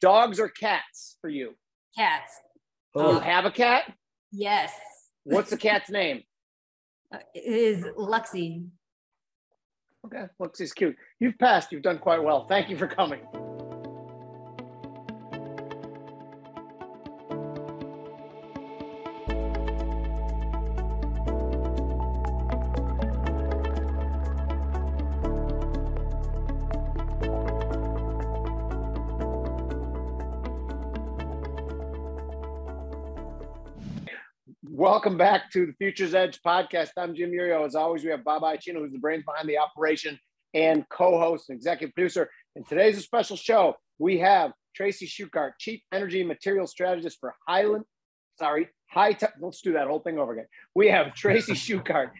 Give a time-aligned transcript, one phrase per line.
[0.00, 1.54] Dogs or cats for you?
[1.96, 2.40] Cats.
[2.94, 3.92] Do Oh, you have a cat?
[4.32, 4.72] Yes.
[5.24, 6.22] What's the cat's name?
[7.12, 8.66] Uh, it is Luxie.
[10.04, 10.96] Okay, looks is cute.
[11.18, 11.72] You've passed.
[11.72, 12.46] You've done quite well.
[12.46, 13.20] Thank you for coming.
[34.86, 36.90] Welcome back to the Future's Edge podcast.
[36.96, 37.66] I'm Jim Iuorio.
[37.66, 40.16] As always, we have Bob Iaccino, who's the brains behind the operation
[40.54, 42.30] and co-host and executive producer.
[42.54, 43.74] And today's a special show.
[43.98, 47.84] We have Tracy Shuchart, Chief Energy and Material Strategist for Highland.
[48.38, 49.12] Sorry, High.
[49.12, 50.46] Te- Let's do that whole thing over again.
[50.74, 52.10] We have Tracy Shuchart.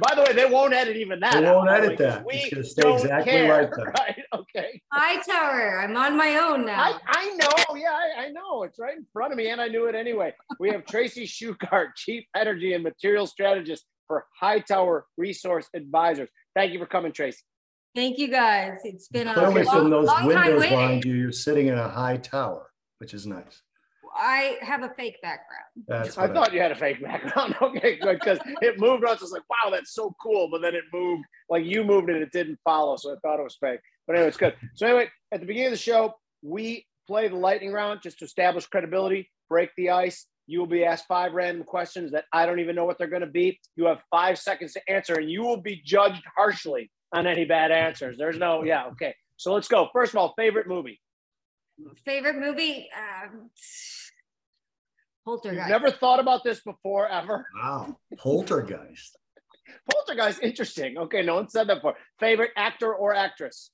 [0.00, 1.34] By the way, they won't edit even that.
[1.34, 2.24] They won't out, edit that.
[2.26, 3.98] We It's gonna stay don't exactly care, like that.
[3.98, 4.16] Right?
[4.34, 4.82] Okay.
[4.92, 5.80] Hi, Tower.
[5.82, 6.80] I'm on my own now.
[6.80, 7.76] I, I know.
[7.76, 8.62] Yeah, I, I know.
[8.64, 10.32] It's right in front of me, and I knew it anyway.
[10.58, 16.28] We have Tracy Shuchart, Chief Energy and Material Strategist for Hightower Resource Advisors.
[16.56, 17.38] Thank you for coming, Tracy.
[17.94, 18.78] Thank you guys.
[18.84, 20.76] It's been a clearly long, from those long time windows waiting.
[20.78, 23.62] behind you, you're sitting in a high tower, which is nice.
[24.14, 25.64] I have a fake background.
[25.86, 27.54] That's I what thought you had a fake background.
[27.62, 28.18] Okay, good.
[28.18, 29.04] Because it moved.
[29.04, 30.48] I was just like, wow, that's so cool.
[30.50, 32.96] But then it moved, like you moved and it didn't follow.
[32.96, 33.80] So I thought it was fake.
[34.06, 34.54] But anyway, it's good.
[34.74, 38.24] So anyway, at the beginning of the show, we play the lightning round just to
[38.24, 40.26] establish credibility, break the ice.
[40.46, 43.20] You will be asked five random questions that I don't even know what they're going
[43.20, 43.60] to be.
[43.76, 47.70] You have five seconds to answer, and you will be judged harshly on any bad
[47.70, 48.16] answers.
[48.18, 49.14] There's no, yeah, okay.
[49.36, 49.88] So let's go.
[49.92, 51.00] First of all, favorite movie.
[52.04, 52.88] Favorite movie?
[52.96, 53.50] Um,
[55.44, 57.46] You've never thought about this before, ever.
[57.56, 57.96] Wow.
[58.18, 59.16] Poltergeist.
[59.92, 60.98] Poltergeist, interesting.
[60.98, 61.94] Okay, no one said that before.
[62.18, 63.70] Favorite actor or actress?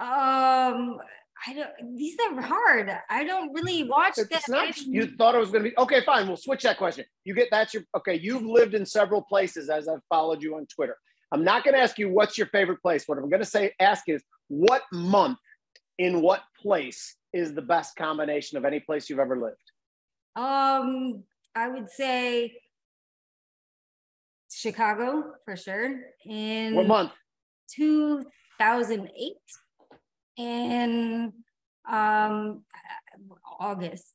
[0.00, 0.98] Um,
[1.46, 1.96] I don't.
[1.96, 2.90] These are hard.
[3.10, 4.42] I don't really watch that.
[4.48, 4.76] Not.
[4.78, 6.02] You thought it was going to be okay.
[6.04, 7.04] Fine, we'll switch that question.
[7.24, 8.14] You get that's your okay.
[8.14, 10.96] You've lived in several places as I've followed you on Twitter.
[11.32, 13.04] I'm not going to ask you what's your favorite place.
[13.06, 15.38] What I'm going to say ask is what month
[15.98, 19.56] in what place is the best combination of any place you've ever lived.
[20.36, 21.24] Um,
[21.54, 22.54] I would say
[24.50, 26.00] Chicago for sure.
[26.26, 27.12] In What month?
[27.76, 29.32] 2008
[30.38, 31.32] and
[31.88, 32.64] um
[33.60, 34.12] August.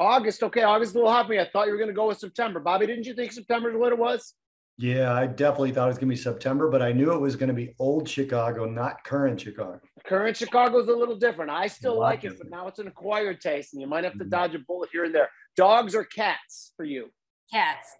[0.00, 0.42] August.
[0.42, 1.40] Okay, August a little hot for me.
[1.40, 2.60] I thought you were going to go with September.
[2.60, 4.34] Bobby, didn't you think September is what it was?
[4.80, 7.34] Yeah, I definitely thought it was going to be September, but I knew it was
[7.34, 9.80] going to be old Chicago, not current Chicago.
[10.06, 11.50] Current Chicago is a little different.
[11.50, 14.04] I still A lot like it, but now it's an acquired taste, and you might
[14.04, 14.30] have to Mhm.
[14.30, 15.28] dodge a bullet here and there.
[15.56, 17.12] Dogs or cats for you?
[17.52, 17.96] Cats.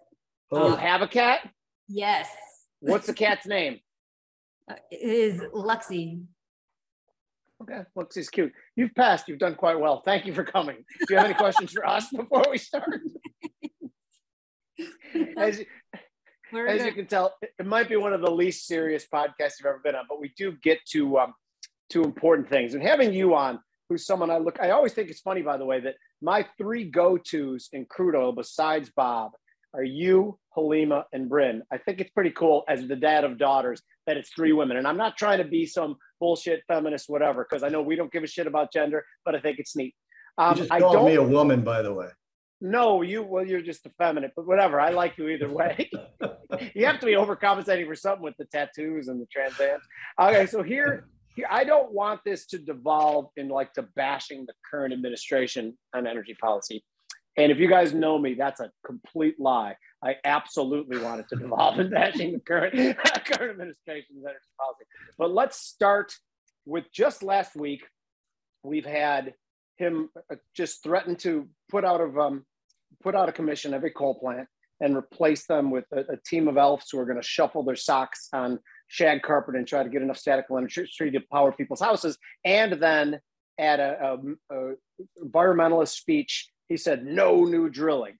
[0.51, 1.51] Do you Oh, have a cat?
[1.89, 2.29] Yes.
[2.79, 3.81] What's the cat's name?
[4.69, 6.25] Uh, it is Luxie.
[7.61, 8.53] Okay, looks is cute.
[8.77, 9.27] You've passed.
[9.27, 10.01] You've done quite well.
[10.03, 10.77] Thank you for coming.
[10.99, 13.01] Do you have any questions for us before we start?
[15.37, 15.61] As,
[16.51, 19.59] We're as you can tell, it it might be one of the least serious podcasts
[19.59, 21.33] you've ever been on, but we do get to um,
[21.91, 22.73] to important things.
[22.73, 25.65] And having you on, who's someone I look, I always think it's funny, by the
[25.65, 29.31] way, that my three go tos in crude oil besides Bob
[29.73, 31.61] are you, Helima, and Bryn.
[31.71, 34.77] I think it's pretty cool as the dad of daughters that it's three women.
[34.77, 38.11] And I'm not trying to be some bullshit feminist, whatever, because I know we don't
[38.11, 39.95] give a shit about gender, but I think it's neat.
[40.37, 42.07] you Um, just I don't me a woman, by the way.
[42.61, 44.79] No, you well, you're just effeminate, but whatever.
[44.79, 45.89] I like you either way.
[46.73, 49.79] you have to be overcompensating for something with the tattoos and the transams.
[50.19, 51.05] Okay, so here,
[51.35, 56.05] here, I don't want this to devolve into like to bashing the current administration on
[56.05, 56.83] energy policy.
[57.37, 59.75] And if you guys know me, that's a complete lie.
[60.03, 64.83] I absolutely want it to devolve in bashing the current current administration's energy policy.
[65.17, 66.13] But let's start
[66.65, 67.85] with just last week.
[68.63, 69.33] We've had
[69.77, 72.45] him uh, just threaten to put out of um,
[73.01, 74.47] put out a commission every coal plant
[74.81, 77.75] and replace them with a, a team of elves who are going to shuffle their
[77.75, 82.17] socks on shag carpet and try to get enough static electricity to power people's houses.
[82.45, 83.19] And then
[83.57, 84.17] at a,
[84.49, 84.73] a, a
[85.23, 88.17] environmentalist speech, he said no new drilling.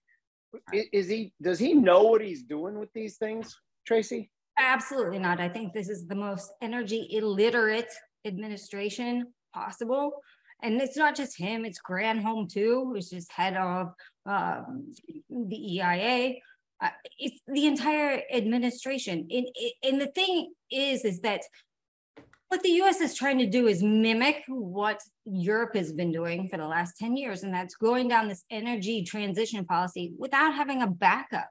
[0.72, 1.32] I- Is he?
[1.40, 3.56] Does he know what he's doing with these things,
[3.86, 4.30] Tracy?
[4.58, 5.40] Absolutely not.
[5.40, 7.90] I think this is the most energy illiterate
[8.26, 10.12] administration possible.
[10.62, 13.92] And it's not just him, it's Granholm too, who's just head of
[14.26, 14.92] um,
[15.28, 16.34] the EIA.
[16.80, 19.28] Uh, it's the entire administration.
[19.30, 19.46] And,
[19.82, 21.42] and the thing is, is that
[22.48, 26.56] what the US is trying to do is mimic what Europe has been doing for
[26.56, 30.88] the last 10 years, and that's going down this energy transition policy without having a
[30.88, 31.48] backup,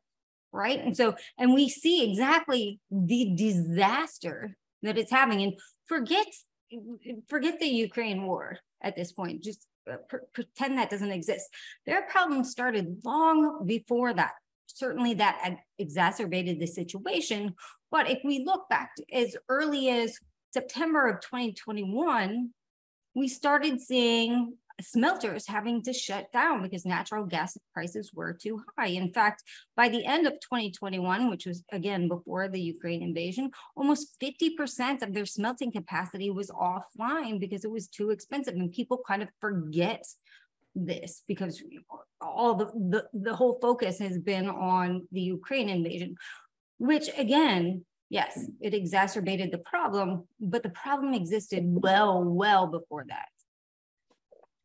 [0.52, 0.80] right?
[0.80, 5.42] And so, and we see exactly the disaster that it's having.
[5.42, 5.54] And
[5.86, 6.28] forget,
[7.30, 9.44] forget the Ukraine war at this point.
[9.44, 9.98] Just uh,
[10.34, 11.50] pretend that doesn't exist.
[11.86, 14.34] Their problem started long before that.
[14.68, 17.56] Certainly, that exacerbated the situation.
[17.92, 20.18] But if we look back as early as
[20.54, 22.52] September of 2021,
[23.16, 28.88] we started seeing smelters having to shut down because natural gas prices were too high.
[28.88, 29.44] In fact,
[29.76, 35.14] by the end of 2021, which was again before the Ukraine invasion, almost 50% of
[35.14, 38.56] their smelting capacity was offline because it was too expensive.
[38.56, 40.06] And people kind of forget
[40.76, 41.62] this because
[42.22, 46.16] all the, the, the whole focus has been on the Ukraine invasion,
[46.78, 53.28] which again, yes, it exacerbated the problem, but the problem existed well, well before that.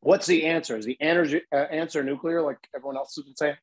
[0.05, 0.77] What's the answer?
[0.77, 3.57] Is the energy uh, answer nuclear, like everyone else has been saying?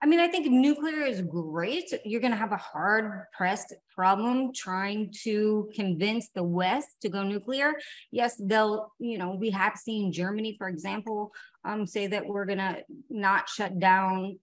[0.00, 1.92] I mean, I think nuclear is great.
[2.04, 7.24] You're going to have a hard pressed problem trying to convince the West to go
[7.24, 7.72] nuclear.
[8.12, 11.32] Yes, they'll, you know, we have seen Germany, for example,
[11.64, 14.38] um, say that we're going to not shut down,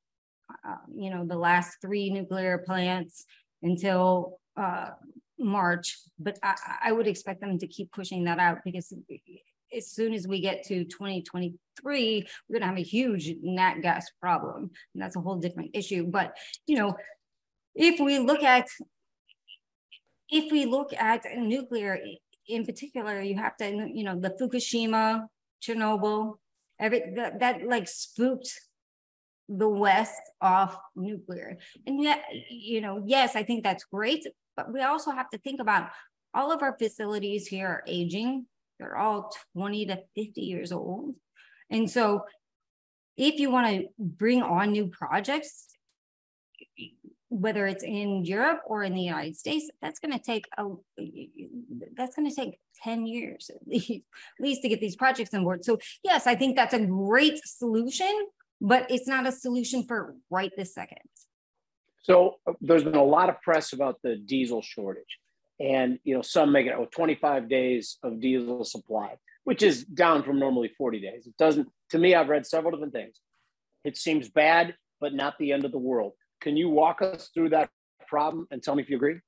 [0.67, 3.23] uh, you know, the last three nuclear plants
[3.63, 4.89] until uh,
[5.39, 5.97] March.
[6.19, 6.55] But I,
[6.85, 8.93] I would expect them to keep pushing that out because
[9.75, 14.09] as soon as we get to 2023, we're going to have a huge nat gas
[14.19, 14.71] problem.
[14.93, 16.05] And that's a whole different issue.
[16.05, 16.37] But,
[16.67, 16.95] you know,
[17.75, 18.67] if we look at
[20.29, 21.99] if we look at nuclear
[22.47, 25.27] in particular, you have to, you know, the Fukushima,
[25.61, 26.35] Chernobyl,
[26.79, 28.49] every that, that like spooked
[29.49, 31.57] the West off nuclear.
[31.85, 34.25] And yet, you know, yes, I think that's great,
[34.55, 35.89] but we also have to think about
[36.33, 38.45] all of our facilities here are aging.
[38.81, 41.15] They're all 20 to 50 years old.
[41.69, 42.25] And so
[43.15, 45.67] if you want to bring on new projects,
[47.29, 50.65] whether it's in Europe or in the United States, that's going to take a
[51.95, 53.61] that's going to take 10 years at
[54.39, 55.63] least, to get these projects on board.
[55.63, 58.11] So yes, I think that's a great solution,
[58.59, 60.97] but it's not a solution for right this second.
[62.01, 65.19] So uh, there's been a lot of press about the diesel shortage
[65.61, 70.21] and you know some make it oh, 25 days of diesel supply which is down
[70.21, 71.25] from normally 40 days.
[71.25, 73.19] It doesn't to me i've read several different things.
[73.83, 76.13] It seems bad but not the end of the world.
[76.41, 77.69] Can you walk us through that
[78.07, 79.19] problem and tell me if you agree?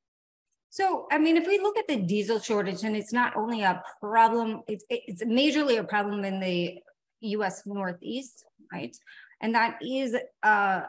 [0.70, 3.82] So i mean if we look at the diesel shortage and it's not only a
[4.02, 6.80] problem it's, it's majorly a problem in the
[7.22, 8.96] us northeast right?
[9.42, 10.82] And that is uh,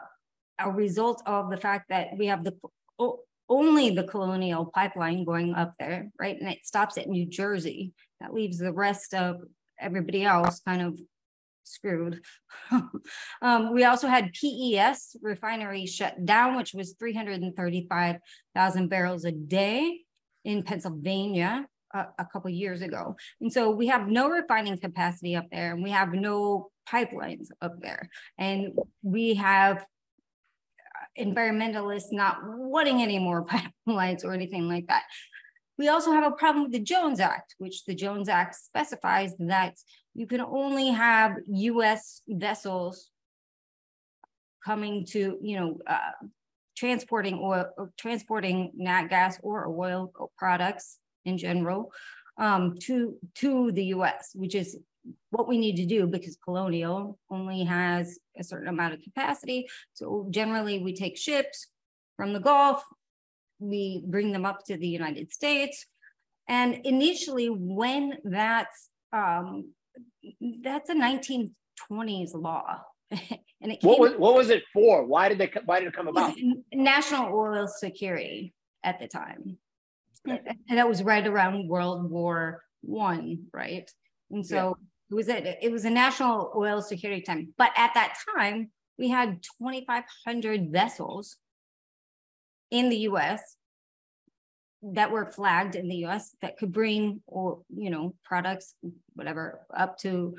[0.59, 2.53] a result of the fact that we have the
[3.49, 6.39] only the colonial pipeline going up there, right?
[6.39, 7.93] And it stops at New Jersey.
[8.21, 9.41] That leaves the rest of
[9.79, 10.99] everybody else kind of
[11.63, 12.21] screwed.
[13.41, 20.01] um, we also had PES refinery shut down, which was 335,000 barrels a day
[20.43, 23.15] in Pennsylvania a, a couple years ago.
[23.41, 27.81] And so we have no refining capacity up there and we have no pipelines up
[27.81, 28.09] there.
[28.37, 29.85] And we have
[31.19, 33.45] environmentalists not wanting any more
[33.87, 35.03] pipelines or anything like that.
[35.77, 39.75] We also have a problem with the Jones Act, which the Jones Act specifies that
[40.13, 43.09] you can only have US vessels
[44.63, 46.27] coming to, you know, uh,
[46.77, 51.91] transporting oil, or transporting nat gas or oil products in general
[52.37, 54.77] um, to, to the US, which is
[55.29, 59.67] what we need to do because Colonial only has a certain amount of capacity.
[59.93, 61.67] So generally we take ships
[62.15, 62.83] from the Gulf,
[63.59, 65.85] we bring them up to the United States.
[66.47, 69.71] And initially when that's, um,
[70.63, 72.81] that's a 1920s law.
[73.11, 75.05] and it what was, what was it for?
[75.05, 76.35] Why did they, why did it come about?
[76.73, 78.53] National oil security
[78.83, 79.57] at the time.
[80.27, 80.57] Okay.
[80.69, 83.89] And that was right around World War One, right?
[84.31, 84.77] And so
[85.09, 87.53] it was a it was a national oil security time.
[87.57, 91.37] But at that time, we had 2,500 vessels
[92.71, 93.55] in the U.S.
[94.81, 96.35] that were flagged in the U.S.
[96.41, 98.73] that could bring or you know products
[99.13, 100.35] whatever up to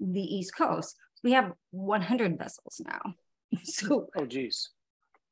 [0.00, 0.96] the East Coast.
[1.22, 3.14] We have 100 vessels now.
[3.62, 4.70] so oh geez.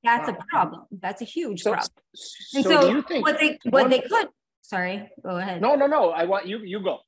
[0.04, 0.36] That's wow.
[0.38, 0.82] a problem.
[0.92, 1.90] That's a huge so, problem.
[2.14, 2.64] So, and
[3.04, 4.28] so what they what they could
[4.62, 5.60] sorry, go ahead.
[5.60, 6.10] No, no, no.
[6.10, 7.00] I want you you go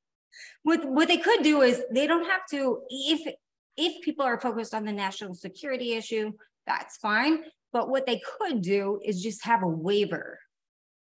[0.62, 3.34] what what they could do is they don't have to if
[3.76, 6.32] if people are focused on the national security issue
[6.68, 7.38] that's fine.
[7.72, 10.38] But what they could do is just have a waiver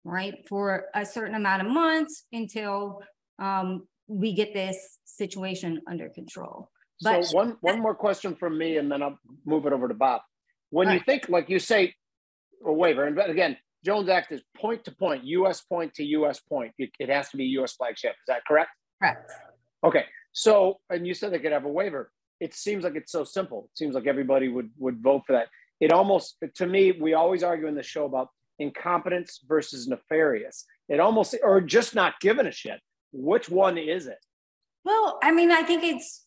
[0.04, 3.00] right for a certain amount of months until
[3.38, 6.70] um, we get this situation under control.
[7.02, 9.94] But so one one more question from me and then i'll move it over to
[9.94, 10.20] bob.
[10.70, 11.94] When you think like you say
[12.64, 16.72] a waiver and again jones act is point to point us point to us point.
[16.78, 18.12] It, it has to be us flagship.
[18.12, 18.70] Is that correct
[19.04, 19.32] Correct.
[19.84, 20.04] Okay.
[20.32, 22.10] So, and you said they could have a waiver.
[22.40, 23.68] It seems like it's so simple.
[23.72, 25.48] It seems like everybody would would vote for that.
[25.80, 30.64] It almost, to me, we always argue in the show about incompetence versus nefarious.
[30.88, 32.80] It almost, or just not giving a shit.
[33.12, 34.18] Which one is it?
[34.84, 36.26] Well, I mean, I think it's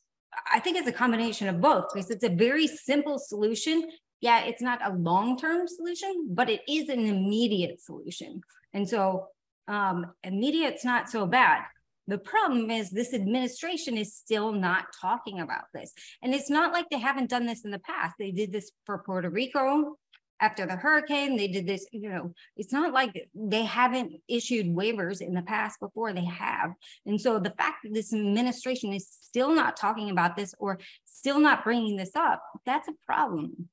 [0.54, 3.90] I think it's a combination of both because it's a very simple solution.
[4.22, 8.42] Yeah, it's not a long-term solution, but it is an immediate solution.
[8.74, 9.28] And so
[9.68, 11.64] um, immediate's not so bad.
[12.08, 15.94] The problem is this administration is still not talking about this.
[16.24, 18.16] And it's not like they haven't done this in the past.
[18.18, 19.98] They did this for Puerto Rico
[20.40, 21.36] after the hurricane.
[21.36, 25.80] They did this, you know, it's not like they haven't issued waivers in the past
[25.80, 26.72] before they have.
[27.06, 31.40] And so the fact that this administration is still not talking about this or still
[31.40, 33.70] not bringing this up, that's a problem.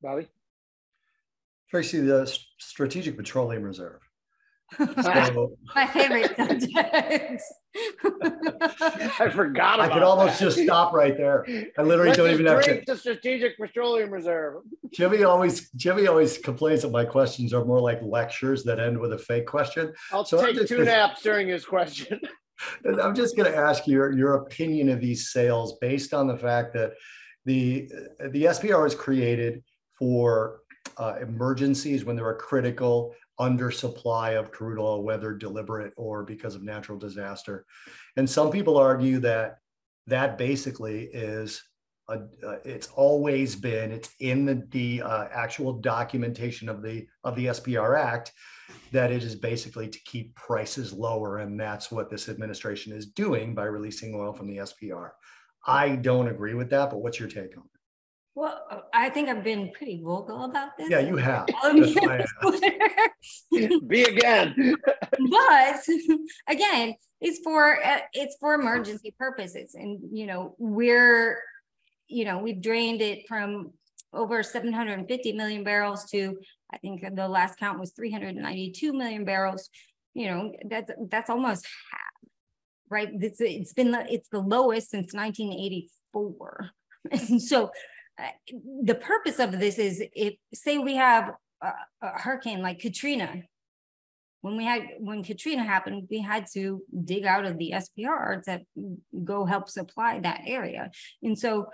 [0.00, 0.28] Bobby?
[1.68, 4.00] Tracy, the Strategic Petroleum Reserve
[4.78, 7.42] so, My favorite subject.
[9.20, 10.44] I forgot I could almost that.
[10.44, 11.44] just stop right there.
[11.76, 12.82] I literally Let's don't even have to.
[12.86, 14.62] The Strategic Petroleum Reserve.
[14.92, 19.12] Jimmy always Jimmy always complains that my questions are more like lectures that end with
[19.12, 19.92] a fake question.
[20.12, 22.20] I'll so take two naps during his question.
[22.84, 26.36] And I'm just going to ask your your opinion of these sales based on the
[26.36, 26.92] fact that
[27.44, 27.90] the
[28.30, 29.62] the SPR is created
[29.98, 30.60] for
[30.96, 36.62] uh, emergencies when there are critical undersupply of crude oil, whether deliberate or because of
[36.62, 37.64] natural disaster.
[38.16, 39.58] And some people argue that
[40.06, 41.62] that basically is
[42.08, 47.34] a, uh, it's always been it's in the, the uh, actual documentation of the of
[47.36, 48.32] the SPR Act
[48.92, 53.54] that it is basically to keep prices lower, and that's what this administration is doing
[53.54, 55.10] by releasing oil from the SPR.
[55.66, 57.64] I don't agree with that, but what's your take on?
[58.36, 60.90] Well, uh, I think I've been pretty vocal about this.
[60.90, 61.46] Yeah, you have.
[63.86, 64.74] Be again.
[65.30, 65.76] but
[66.48, 71.40] again, it's for uh, it's for emergency purposes, and you know we're
[72.08, 73.72] you know we've drained it from
[74.12, 76.36] over 750 million barrels to
[76.72, 79.70] I think the last count was 392 million barrels.
[80.12, 82.30] You know that's that's almost half,
[82.90, 83.10] right?
[83.12, 86.70] It's it's been the, it's the lowest since 1984.
[87.12, 87.70] And so
[88.82, 93.42] the purpose of this is if say we have a, a, hurricane like Katrina,
[94.42, 98.60] when we had when Katrina happened, we had to dig out of the SPR to
[99.24, 100.90] go help supply that area.
[101.22, 101.68] And so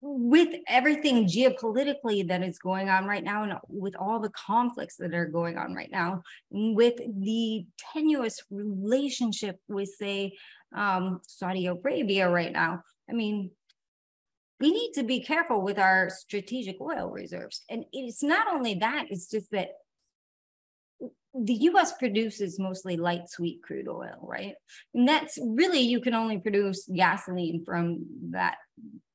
[0.00, 5.12] with everything geopolitically that is going on right now and with all the conflicts that
[5.12, 6.22] are going on right now
[6.52, 10.32] with the tenuous relationship with say
[10.76, 13.50] um, saudi arabia right now i mean
[14.60, 17.62] we need to be careful with our strategic oil reserves.
[17.70, 19.70] And it's not only that, it's just that
[21.34, 24.54] the US produces mostly light sweet crude oil, right?
[24.94, 28.56] And that's really, you can only produce gasoline from that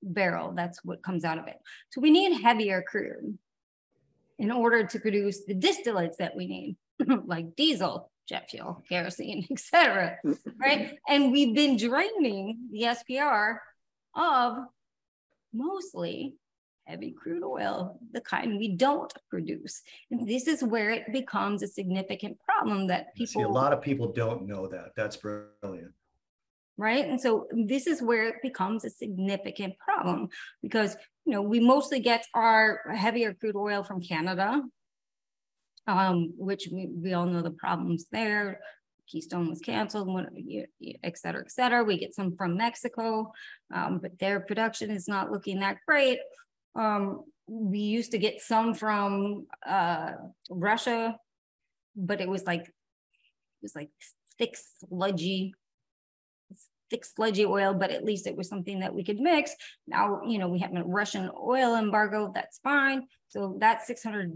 [0.01, 0.53] barrel.
[0.55, 1.57] That's what comes out of it.
[1.89, 3.38] So we need heavier crude
[4.39, 6.77] in order to produce the distillates that we need,
[7.25, 10.17] like diesel, jet fuel, kerosene, etc.
[10.57, 10.97] right?
[11.07, 13.57] And we've been draining the SPR
[14.15, 14.57] of
[15.53, 16.36] mostly
[16.86, 19.81] heavy crude oil, the kind we don't produce.
[20.12, 23.81] And this is where it becomes a significant problem that people see a lot of
[23.81, 24.91] people don't know that.
[24.95, 25.93] That's brilliant.
[26.77, 27.07] Right.
[27.07, 30.29] And so this is where it becomes a significant problem
[30.62, 30.95] because
[31.25, 34.62] you know we mostly get our heavier crude oil from Canada,
[35.88, 38.60] um, which we, we all know the problems there.
[39.07, 40.10] Keystone was canceled,
[41.03, 41.83] et cetera, et cetera.
[41.83, 43.31] We get some from Mexico,
[43.74, 46.19] um, but their production is not looking that great.
[46.75, 50.13] Um, we used to get some from uh,
[50.50, 51.17] Russia,
[51.95, 53.89] but it was like it was like
[54.38, 55.53] thick, sludgy,
[56.89, 57.74] thick, sludgy oil.
[57.74, 59.53] But at least it was something that we could mix.
[59.86, 62.31] Now, you know, we have a Russian oil embargo.
[62.33, 63.03] That's fine.
[63.27, 64.31] So that's six hundred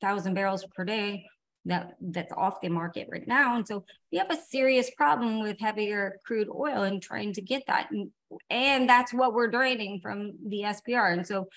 [0.00, 1.26] thousand barrels per day
[1.66, 3.56] that that's off the market right now.
[3.56, 7.64] And so we have a serious problem with heavier crude oil and trying to get
[7.66, 7.90] that.
[7.90, 8.10] And,
[8.48, 11.12] and that's what we're draining from the SPR.
[11.12, 11.48] And so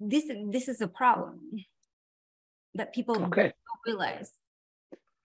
[0.00, 1.38] this this is a problem
[2.74, 3.42] that people okay.
[3.42, 3.54] don't
[3.86, 4.32] realize.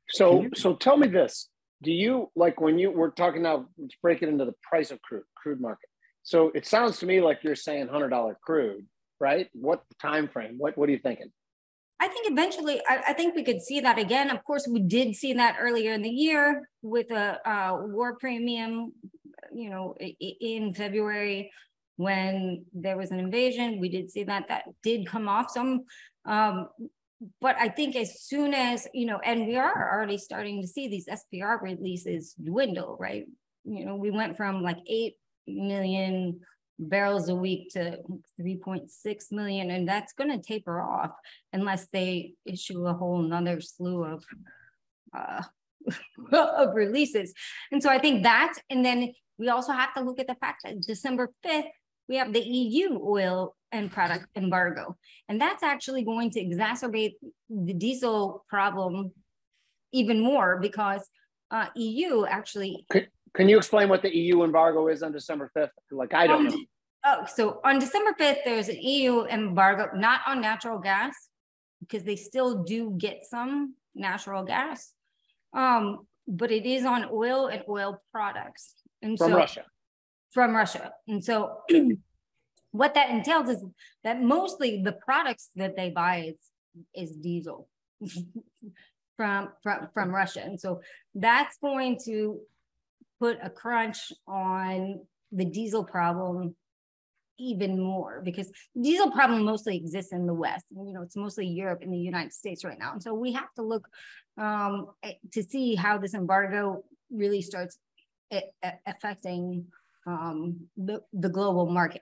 [0.10, 1.50] So so tell me this.
[1.82, 5.02] Do you like when you we're talking now, let's break it into the price of
[5.02, 5.90] crude, crude market.
[6.22, 8.86] So it sounds to me like you're saying hundred dollar crude,
[9.20, 9.50] right?
[9.54, 10.56] What time frame?
[10.58, 11.32] What what are you thinking?
[12.04, 14.30] I think eventually, I, I, think we could see that again.
[14.30, 18.92] Of course, we did see that earlier in the year with a, a war premium,
[19.54, 21.50] you know, in February
[21.96, 23.80] when there was an invasion.
[23.80, 25.86] We did see that that did come off some.
[26.26, 26.68] Um,
[27.40, 30.90] but I think as soon as, you know, and we are already starting to see
[30.90, 33.26] these SPR releases dwindle, right?
[33.66, 35.16] you know, we went from like 8
[35.48, 36.42] million
[36.80, 38.00] barrels a week to
[38.40, 41.12] 3.6 million, and that's going to taper off
[41.52, 44.26] unless they issue a whole nother slew of
[45.16, 45.44] uh,
[46.32, 47.34] of releases.
[47.72, 50.62] And so I think that, and then we also have to look at the fact
[50.64, 51.68] that December 5th,
[52.08, 54.98] we have the EU oil and product embargo.
[55.30, 57.14] And that's actually going to exacerbate
[57.50, 59.12] the diesel problem
[59.92, 61.08] even more because
[61.52, 62.86] uh, EU actually.
[62.92, 65.70] Can, can you explain what the EU embargo is on December 5th?
[65.92, 66.58] Like, I don't know.
[67.06, 71.14] Oh, so on December 5th, there's an EU embargo, not on natural gas,
[71.82, 74.94] because they still do get some natural gas,
[75.54, 78.76] um, but it is on oil and oil products.
[79.02, 79.66] And from so, Russia.
[80.32, 80.94] From Russia.
[81.08, 81.58] And so
[82.72, 83.64] what that entails is
[84.04, 86.34] that mostly the products that they buy
[86.96, 87.68] is, is diesel
[89.18, 90.42] from, from, from Russia.
[90.44, 90.82] And so
[91.14, 92.40] that's going to
[93.20, 95.02] put a crunch on
[95.32, 96.56] the diesel problem
[97.40, 100.66] even more because diesel problem mostly exists in the West.
[100.72, 102.94] You know, it's mostly Europe and the United States right now.
[102.94, 103.88] And so we have to look
[104.38, 104.88] um,
[105.32, 107.78] to see how this embargo really starts
[108.86, 109.66] affecting
[110.08, 112.02] um, the, the global market.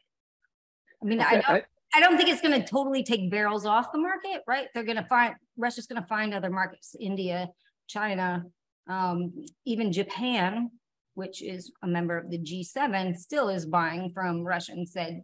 [1.01, 1.37] I mean, okay.
[1.37, 4.67] I don't, I don't think it's going to totally take barrels off the market, right?
[4.73, 7.49] They're going to find Russia's going to find other markets, India,
[7.87, 8.45] China,
[8.87, 9.33] um,
[9.65, 10.71] even Japan,
[11.15, 15.21] which is a member of the G7, still is buying from Russia and said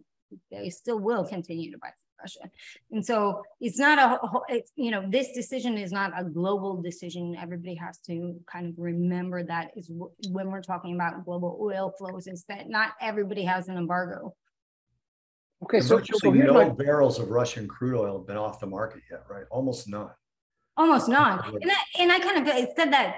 [0.52, 2.52] they still will continue to buy from Russia.
[2.92, 7.36] And so it's not a, it's, you know, this decision is not a global decision.
[7.40, 9.90] Everybody has to kind of remember that is
[10.30, 14.34] when we're talking about global oil flows is that not everybody has an embargo.
[15.64, 16.70] Okay, so, so no my...
[16.70, 19.46] barrels of Russian crude oil have been off the market yet, right?
[19.50, 20.10] Almost none.
[20.78, 21.40] Almost none.
[21.44, 23.16] And I, and I kind of said that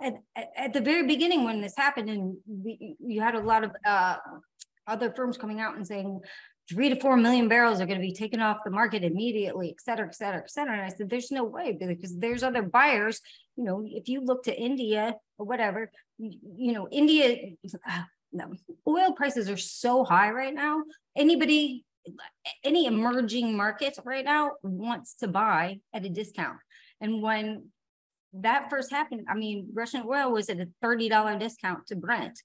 [0.00, 0.14] at,
[0.56, 4.16] at, the very beginning when this happened, and we, you had a lot of uh,
[4.86, 6.20] other firms coming out and saying
[6.68, 9.80] three to four million barrels are going to be taken off the market immediately, et
[9.80, 10.72] cetera, et cetera, et cetera.
[10.72, 13.20] And I said, there's no way because there's other buyers.
[13.56, 17.50] You know, if you look to India or whatever, you know, India,
[18.32, 18.52] no,
[18.88, 20.82] oil prices are so high right now.
[21.16, 21.84] Anybody,
[22.64, 26.58] any emerging market right now wants to buy at a discount.
[27.00, 27.68] And when
[28.34, 32.38] that first happened, I mean, Russian oil was at a $30 discount to Brent.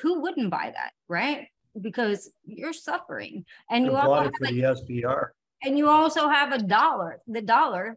[0.00, 1.48] Who wouldn't buy that, right?
[1.80, 3.44] Because you're suffering.
[3.70, 5.28] And you also have for the SPR.
[5.62, 7.96] And you also have a dollar, the dollar,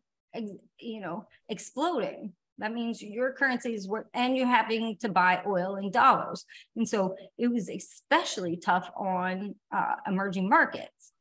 [0.79, 2.33] you know, exploding.
[2.59, 6.43] That means your currency is worth, and you're having to buy oil in dollars.
[6.75, 11.11] And so it was especially tough on uh, emerging markets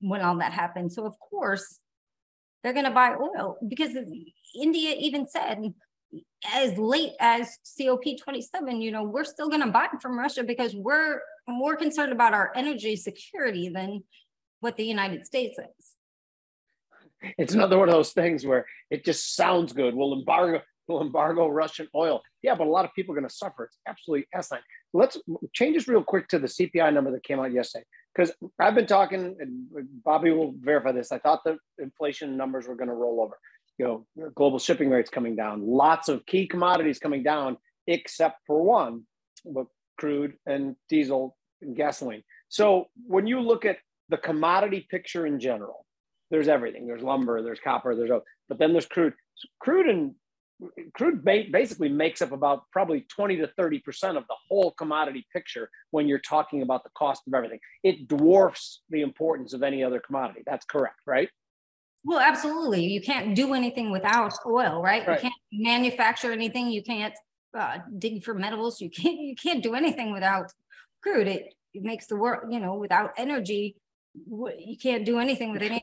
[0.00, 0.92] when all that happened.
[0.92, 1.78] So, of course,
[2.64, 3.92] they're going to buy oil because
[4.56, 5.74] India even said
[6.52, 11.20] as late as COP27, you know, we're still going to buy from Russia because we're
[11.46, 14.02] more concerned about our energy security than
[14.60, 17.32] what the United States is.
[17.38, 19.94] It's another one of those things where it just sounds good.
[19.94, 22.22] We'll embargo, we'll embargo Russian oil.
[22.42, 23.64] Yeah, but a lot of people are going to suffer.
[23.64, 24.62] It's absolutely asinine.
[24.94, 25.18] Let's
[25.52, 27.84] change this real quick to the CPI number that came out yesterday.
[28.14, 29.66] Because I've been talking, and
[30.04, 31.10] Bobby will verify this.
[31.10, 33.38] I thought the inflation numbers were going to roll over.
[33.78, 37.56] You know, global shipping rates coming down, lots of key commodities coming down,
[37.88, 39.02] except for one,
[39.44, 39.66] but
[39.98, 42.22] crude and diesel and gasoline.
[42.48, 43.78] So when you look at
[44.10, 45.86] the commodity picture in general,
[46.30, 46.86] there's everything.
[46.86, 48.10] There's lumber, there's copper, there's
[48.48, 49.14] but then there's crude.
[49.58, 50.14] Crude and
[50.94, 55.68] crude basically makes up about probably 20 to 30 percent of the whole commodity picture
[55.90, 57.58] when you're talking about the cost of everything.
[57.82, 60.42] It dwarfs the importance of any other commodity.
[60.46, 61.28] That's correct right?
[62.04, 62.84] Well absolutely.
[62.84, 65.16] You can't do anything without oil right, right.
[65.16, 66.70] you can't manufacture anything.
[66.70, 67.14] You can't
[67.58, 68.80] uh, dig for metals.
[68.80, 70.52] You can't you can't do anything without
[71.02, 71.28] crude.
[71.28, 73.76] It, it makes the world you know without energy
[74.14, 75.82] you can't do anything with any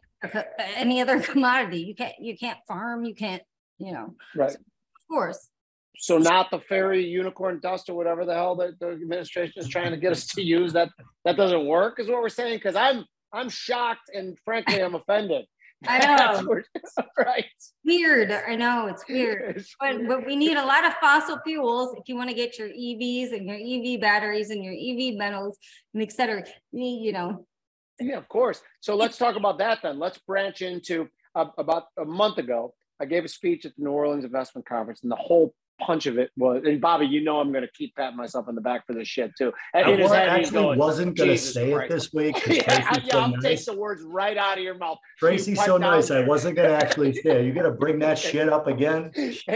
[0.75, 1.79] any other commodity.
[1.79, 3.03] You can't you can't farm.
[3.03, 3.43] You can't
[3.81, 4.15] you know.
[4.35, 4.51] Right.
[4.51, 5.49] So, of course.
[5.97, 9.91] So not the fairy unicorn dust or whatever the hell that the administration is trying
[9.91, 10.73] to get us to use.
[10.73, 10.89] That
[11.25, 12.57] that doesn't work, is what we're saying.
[12.57, 15.45] Because I'm I'm shocked and frankly I'm offended.
[15.87, 16.61] I know.
[17.17, 17.45] right.
[17.83, 18.31] Weird.
[18.31, 19.65] I know it's weird.
[19.79, 22.69] But but we need a lot of fossil fuels if you want to get your
[22.69, 25.57] EVs and your EV batteries and your EV metals
[25.93, 26.43] and et cetera.
[26.71, 27.45] You know.
[27.99, 28.61] Yeah, of course.
[28.79, 29.99] So let's talk about that then.
[29.99, 32.73] Let's branch into uh, about a month ago.
[33.01, 36.19] I gave a speech at the New Orleans Investment Conference, and the whole punch of
[36.19, 38.85] it was, and Bobby, you know, I'm going to keep patting myself on the back
[38.85, 39.51] for this shit too.
[39.73, 41.91] And I was, actually going, wasn't going to say Christ.
[41.91, 42.35] it this week.
[42.47, 43.41] yeah, yeah, I'll nice.
[43.41, 44.99] take the words right out of your mouth.
[45.17, 46.11] Tracy's so nice.
[46.11, 47.43] I wasn't going to actually say.
[47.43, 49.11] You're going to bring that shit up again.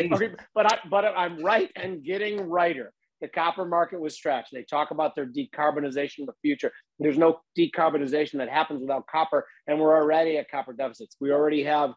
[0.55, 2.91] but I, but I'm right and getting righter.
[3.21, 4.49] the copper market was stretched.
[4.51, 6.71] They talk about their decarbonization of the future.
[6.97, 11.15] There's no decarbonization that happens without copper, and we're already at copper deficits.
[11.21, 11.93] We already have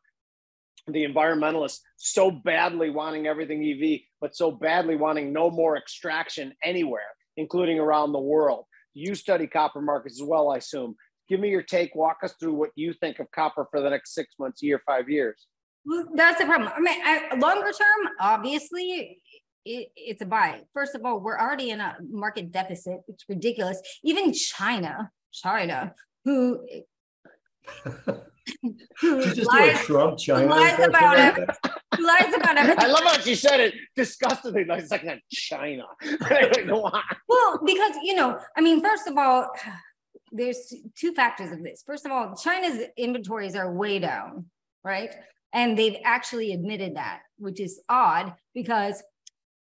[0.92, 7.03] the environmentalists so badly wanting everything EV, but so badly wanting no more extraction anywhere,
[7.37, 8.64] including around the world.
[8.94, 10.96] You study copper markets as well, I assume.
[11.29, 11.94] Give me your take.
[11.94, 15.09] Walk us through what you think of copper for the next six months, year, five
[15.09, 15.46] years.
[15.85, 16.70] Well, that's the problem.
[16.74, 19.20] I mean, I, longer term, obviously,
[19.64, 20.62] it, it's a buy.
[20.72, 23.01] First of all, we're already in a market deficit.
[23.09, 23.81] It's ridiculous.
[24.03, 26.66] Even China, China, who
[29.01, 31.49] who you just lies, do a Trump China lies about it.
[32.01, 32.85] lies about everything.
[32.85, 34.65] I love how she said it disgustingly.
[34.65, 35.85] Like it's like that China.
[37.29, 39.51] well, because you know, I mean, first of all,
[40.33, 41.83] there's two factors of this.
[41.87, 44.47] First of all, China's inventories are way down,
[44.85, 45.15] right?
[45.53, 49.03] And they've actually admitted that, which is odd because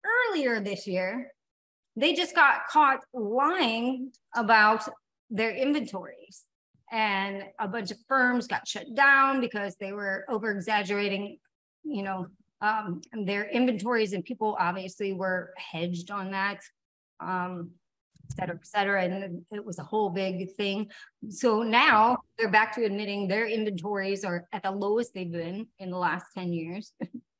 [0.05, 1.31] earlier this year,
[1.95, 4.87] they just got caught lying about
[5.29, 6.43] their inventories.
[6.91, 11.37] And a bunch of firms got shut down because they were over exaggerating,
[11.83, 12.27] you know,
[12.61, 16.61] um, their inventories, and people obviously were hedged on that,
[17.19, 17.71] um,
[18.25, 19.03] et cetera, et cetera.
[19.03, 20.89] And it was a whole big thing.
[21.29, 25.91] So now they're back to admitting their inventories are at the lowest they've been in
[25.91, 26.93] the last 10 years.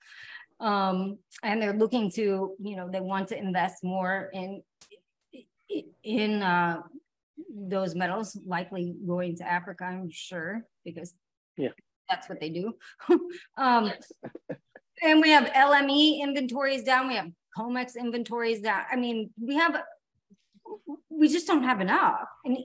[0.60, 4.62] um, and they're looking to, you know, they want to invest more in
[6.04, 6.82] in uh,
[7.54, 11.14] those metals, likely going to Africa, I'm sure, because
[11.58, 11.70] yeah,
[12.10, 12.74] that's what they do.
[13.58, 13.92] um,
[15.04, 17.08] and we have LME inventories down.
[17.08, 18.84] We have COMEX inventories down.
[18.92, 19.82] I mean, we have,
[21.10, 22.28] we just don't have enough.
[22.46, 22.58] And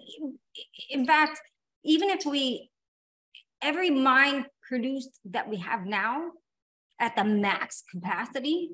[0.90, 1.40] in fact,
[1.84, 2.70] even if we,
[3.60, 6.30] every mine produced that we have now
[6.98, 8.70] at the max capacity,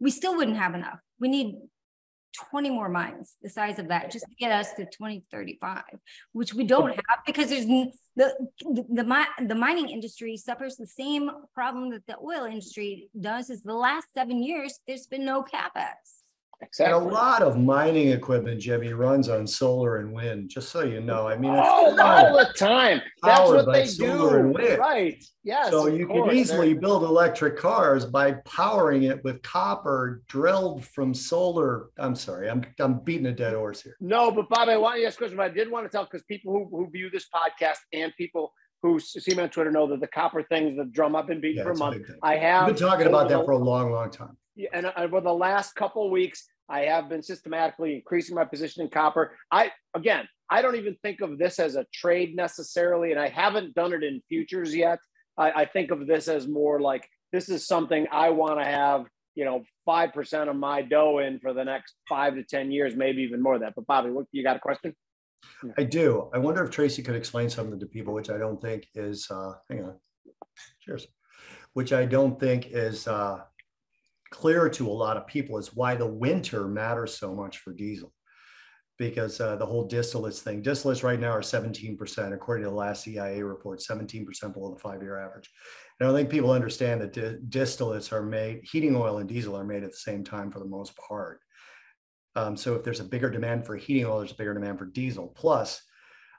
[0.00, 0.98] we still wouldn't have enough.
[1.20, 1.56] We need
[2.50, 5.82] 20 more mines the size of that just to get us to 2035
[6.32, 11.30] which we don't have because there's the the, the, the mining industry suffers the same
[11.52, 16.23] problem that the oil industry does is the last seven years there's been no capex
[16.66, 16.98] Exactly.
[16.98, 20.50] And a lot of mining equipment, Jimmy, runs on solar and wind.
[20.50, 23.00] Just so you know, I mean, all, oh, all the time.
[23.22, 24.52] That's what they do.
[24.78, 25.22] Right.
[25.42, 25.70] Yes.
[25.70, 26.30] So you course.
[26.30, 26.80] can easily They're...
[26.80, 31.90] build electric cars by powering it with copper drilled from solar.
[31.98, 33.96] I'm sorry, I'm I'm beating a dead horse here.
[34.00, 35.36] No, but Bob, I want to ask a question.
[35.36, 38.52] But I did want to tell because people who, who view this podcast and people
[38.84, 41.56] who see me on Twitter know that the copper thing's the drum I've been beating
[41.56, 42.02] yeah, for a month.
[42.22, 44.92] I have I've been talking about that for a long, long time Yeah, and uh,
[44.98, 49.36] over the last couple weeks, I have been systematically increasing my position in copper.
[49.50, 53.74] I again, I don't even think of this as a trade necessarily, and I haven't
[53.74, 54.98] done it in futures yet.
[55.36, 59.06] I, I think of this as more like this is something I want to have,
[59.34, 62.96] you know, five percent of my dough in for the next five to ten years,
[62.96, 63.74] maybe even more than that.
[63.74, 64.94] But Bobby, what you got a question?
[65.76, 66.30] I do.
[66.32, 69.28] I wonder if Tracy could explain something to people, which I don't think is.
[69.30, 69.96] Uh, hang on.
[70.80, 71.06] Cheers.
[71.74, 73.40] Which I don't think is uh,
[74.30, 78.12] clear to a lot of people is why the winter matters so much for diesel.
[78.96, 83.08] Because uh, the whole distillates thing distillates right now are 17% according to the last
[83.08, 85.50] EIA report 17% below the five-year average.
[85.98, 89.64] And i think people understand that di- distillates are made heating oil and diesel are
[89.64, 91.40] made at the same time for the most part.
[92.36, 94.86] Um, so if there's a bigger demand for heating oil there's a bigger demand for
[94.86, 95.26] diesel.
[95.26, 95.82] Plus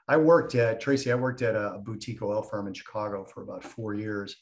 [0.08, 3.64] i worked at tracy i worked at a boutique oil firm in chicago for about
[3.64, 4.36] four years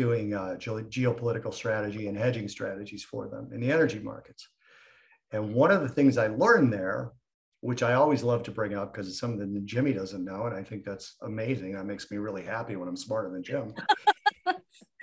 [0.00, 4.48] doing uh, geopolitical strategy and hedging strategies for them in the energy markets.
[5.30, 7.12] And one of the things I learned there,
[7.60, 10.56] which I always love to bring up because it's something that Jimmy doesn't know, and
[10.56, 11.74] I think that's amazing.
[11.74, 13.74] That makes me really happy when I'm smarter than Jim.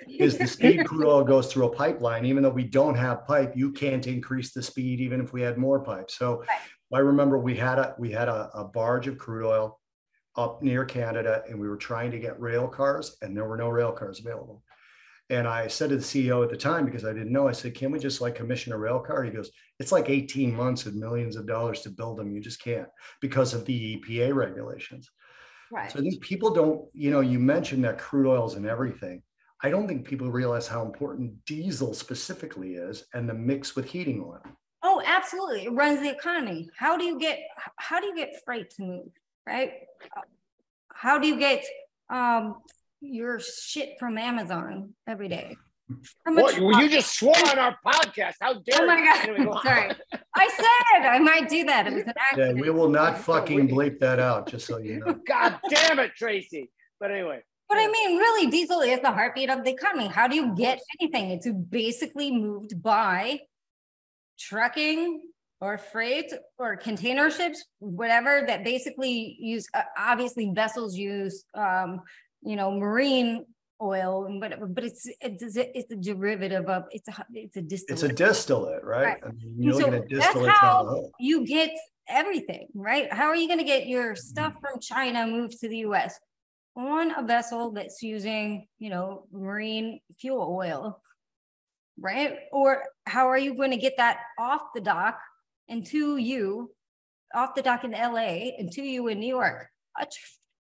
[0.08, 3.52] is the speed crude oil goes through a pipeline, even though we don't have pipe,
[3.54, 6.10] you can't increase the speed even if we had more pipe.
[6.10, 6.58] So right.
[6.92, 9.78] I remember we had a we had a, a barge of crude oil
[10.36, 13.68] up near Canada, and we were trying to get rail cars, and there were no
[13.68, 14.64] rail cars available.
[15.30, 17.74] And I said to the CEO at the time, because I didn't know, I said,
[17.74, 19.22] can we just like commission a rail car?
[19.24, 22.32] He goes, it's like 18 months and millions of dollars to build them.
[22.32, 22.88] You just can't
[23.20, 25.10] because of the EPA regulations.
[25.70, 25.92] Right.
[25.92, 29.22] So I think people don't, you know, you mentioned that crude oils and everything.
[29.62, 34.22] I don't think people realize how important diesel specifically is and the mix with heating
[34.24, 34.40] oil.
[34.82, 35.64] Oh, absolutely.
[35.64, 36.70] It runs the economy.
[36.76, 37.40] How do you get
[37.76, 39.08] how do you get freight to move?
[39.46, 39.72] Right?
[40.92, 41.64] How do you get
[42.08, 42.56] um
[43.00, 45.56] your shit from Amazon every day.
[46.24, 48.34] What, well, you just swore on our podcast.
[48.40, 49.62] How dare Oh my God.
[49.64, 49.90] Sorry.
[50.36, 51.86] I said I might do that.
[51.86, 52.56] It was an accident.
[52.56, 55.14] Yeah, we will not fucking bleep that out, just so you know.
[55.26, 56.70] God damn it, Tracy.
[57.00, 57.42] But anyway.
[57.68, 60.08] But I mean, really, diesel is the heartbeat of the economy.
[60.08, 61.30] How do you get anything?
[61.30, 63.40] It's basically moved by
[64.38, 65.22] trucking
[65.60, 72.00] or freight or container ships, whatever that basically use, uh, obviously vessels use, um,
[72.42, 73.46] you know, marine
[73.80, 77.92] oil, but but it's it's it's a derivative of it's a it's a distillate.
[77.92, 79.04] It's a distillate, right?
[79.06, 79.18] Right.
[79.24, 81.70] I mean, you're So looking at that's distillates on the how you get
[82.08, 83.12] everything, right?
[83.12, 84.16] How are you going to get your Mm-hmm.
[84.16, 86.18] stuff from China moved to the US
[86.76, 91.00] on a vessel that's using, you know, marine fuel oil,
[92.00, 92.36] right?
[92.52, 95.18] Or how are you going to get that off the dock
[95.68, 96.72] and to you,
[97.34, 99.68] off the dock in LA and to you in New York?
[100.00, 100.06] A,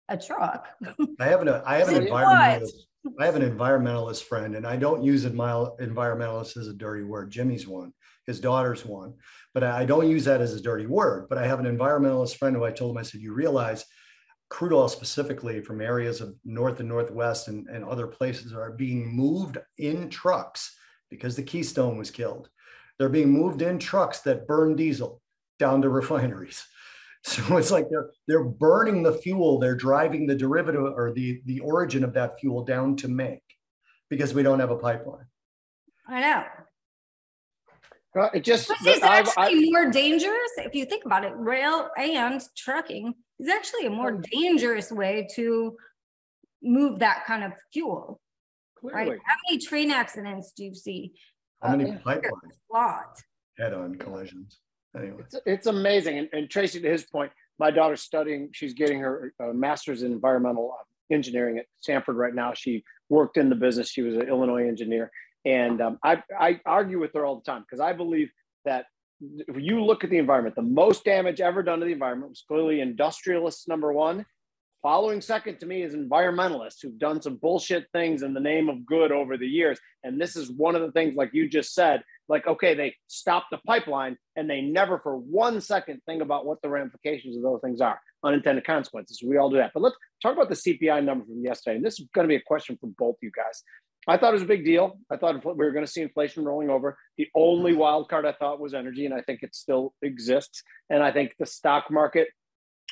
[0.10, 0.68] a truck.
[1.20, 2.72] I have an, I have an environmentalist,
[3.20, 7.32] I have an environmentalist friend and I don't use environmentalist as a dirty word.
[7.32, 7.94] Jimmy's one,
[8.26, 9.16] his daughter's one,
[9.54, 11.28] but I I don't use that as a dirty word.
[11.30, 13.86] But I have an environmentalist friend who I told him, I said, you realize
[14.50, 19.08] crude oil specifically from areas of north and northwest and, and other places are being
[19.08, 20.76] moved in trucks
[21.10, 22.50] because the Keystone was killed.
[22.98, 25.22] They're being moved in trucks that burn diesel
[25.60, 26.66] down to refineries.
[27.34, 31.60] So it's like they're they're burning the fuel, they're driving the derivative or the the
[31.62, 33.42] origin of that fuel down to make
[34.12, 35.26] because we don't have a pipeline.
[36.08, 36.44] I know.
[38.34, 41.34] It just, Which is I've- I- actually more dangerous if you think about it.
[41.36, 45.76] Rail and trucking is actually a more dangerous way to
[46.62, 48.22] move that kind of fuel,
[48.84, 49.04] right?
[49.06, 49.20] clearly.
[49.26, 51.12] How many train accidents do you see?
[51.62, 53.20] How many Uh, pipelines A lot.
[53.58, 54.62] head-on collisions?
[54.98, 56.18] Anyway, It's, it's amazing.
[56.18, 60.12] And, and Tracy, to his point, my daughter's studying, she's getting her uh, master's in
[60.12, 62.54] environmental uh, engineering at Stanford right now.
[62.54, 63.90] She worked in the business.
[63.90, 65.12] She was an Illinois engineer.
[65.46, 68.32] And um, I, I argue with her all the time because I believe
[68.66, 68.86] that
[69.22, 72.44] if you look at the environment, the most damage ever done to the environment was
[72.48, 74.26] clearly industrialists, number one.
[74.86, 78.86] Following second to me is environmentalists who've done some bullshit things in the name of
[78.86, 79.80] good over the years.
[80.04, 83.48] And this is one of the things, like you just said, like, okay, they stopped
[83.50, 87.62] the pipeline and they never for one second think about what the ramifications of those
[87.64, 89.24] things are, unintended consequences.
[89.26, 89.72] We all do that.
[89.74, 91.78] But let's talk about the CPI number from yesterday.
[91.78, 93.64] And this is going to be a question for both you guys.
[94.08, 95.00] I thought it was a big deal.
[95.10, 96.96] I thought we were going to see inflation rolling over.
[97.18, 100.62] The only wild card I thought was energy, and I think it still exists.
[100.92, 102.28] And I think the stock market,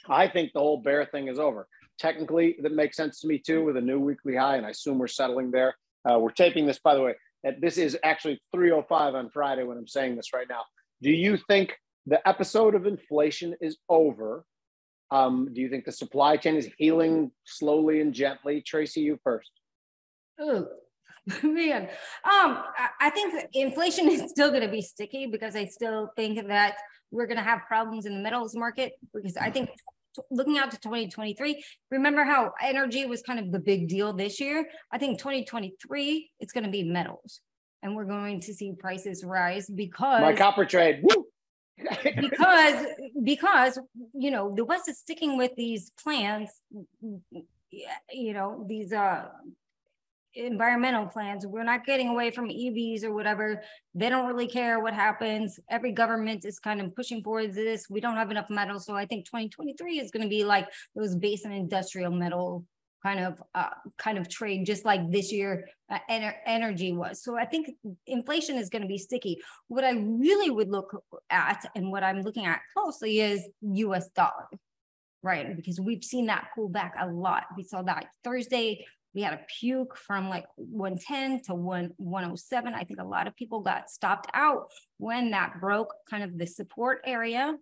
[0.10, 1.68] I think the whole bear thing is over.
[2.00, 4.98] Technically, that makes sense to me too, with a new weekly high, and I assume
[4.98, 5.76] we're settling there.
[6.10, 7.16] Uh, we're taping this, by the way.
[7.44, 10.62] and This is actually 3:05 on Friday when I'm saying this right now.
[11.02, 14.46] Do you think the episode of inflation is over?
[15.12, 18.62] Um, do you think the supply chain is healing slowly and gently?
[18.62, 19.52] Tracy, you first.
[20.40, 20.68] Oh,
[21.44, 21.84] man.
[22.24, 22.64] Um,
[23.00, 26.78] I, think inflation is still going to be sticky because I still think that
[27.12, 29.70] we're going to have problems in the metals market because I think
[30.32, 34.68] looking out to 2023, remember how energy was kind of the big deal this year?
[34.92, 37.42] I think 2023, it's going to be metals
[37.84, 41.02] and we're going to see prices rise because My copper trade.
[41.04, 41.26] Woo!
[42.04, 42.86] because
[43.24, 43.80] because
[44.14, 46.50] you know the west is sticking with these plans
[48.12, 49.26] you know these uh
[50.36, 51.46] environmental plans.
[51.46, 53.62] We're not getting away from evs or whatever.
[53.94, 55.60] They don't really care what happens.
[55.70, 57.90] Every government is kind of pushing forward this.
[57.90, 58.80] We don't have enough metal.
[58.80, 62.66] So i think 2023 is going to be like those base and industrial metal
[63.04, 67.22] kind of uh, kind of trade just like this year uh, ener- energy was.
[67.22, 67.70] So i think
[68.08, 69.40] inflation is going to be sticky.
[69.68, 74.48] What i really would look at and what i'm looking at closely is us dollar
[75.26, 75.56] right?
[75.56, 77.46] Because we've seen that pull back a lot.
[77.56, 82.84] We saw that thursday we had a puke from like 110 to 1 107 i
[82.84, 87.02] think a lot of people got stopped out when that broke kind of the support
[87.06, 87.56] area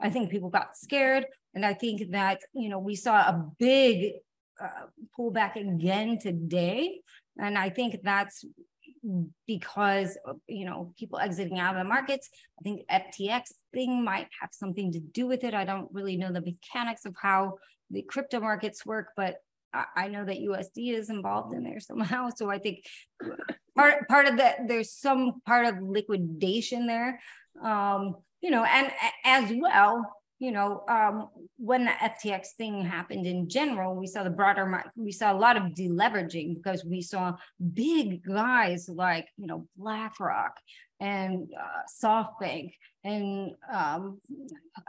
[0.00, 4.12] i think people got scared and i think that you know we saw a big
[4.60, 7.00] uh, pull back again today.
[7.38, 8.44] And I think that's
[9.46, 12.28] because you know people exiting out of the markets.
[12.58, 15.54] I think FTX thing might have something to do with it.
[15.54, 17.54] I don't really know the mechanics of how
[17.90, 19.36] the crypto markets work, but
[19.72, 22.28] I, know that USD is involved in there somehow.
[22.36, 22.84] So I think
[23.76, 27.20] part part of that there's some part of liquidation there.
[27.62, 28.90] Um, you know, and
[29.24, 30.04] as well,
[30.38, 31.28] you know, um,
[31.58, 35.36] when the FTX thing happened in general, we saw the broader market, we saw a
[35.36, 37.36] lot of deleveraging because we saw
[37.74, 40.54] big guys like, you know, BlackRock
[41.00, 44.20] and uh, SoftBank and um,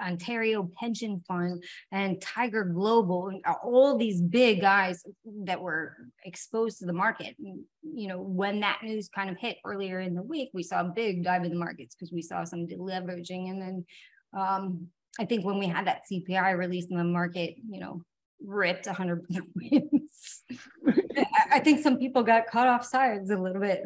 [0.01, 5.03] Ontario Pension Fund and Tiger Global, and all these big guys
[5.45, 5.95] that were
[6.25, 7.35] exposed to the market.
[7.39, 10.81] And, you know, when that news kind of hit earlier in the week, we saw
[10.81, 13.85] a big dive in the markets because we saw some deleveraging and then
[14.37, 14.87] um,
[15.19, 18.01] I think when we had that CPI release in the market, you know,
[18.45, 20.43] ripped 100 points.
[20.87, 23.85] I- I think some people got caught off sides a little bit.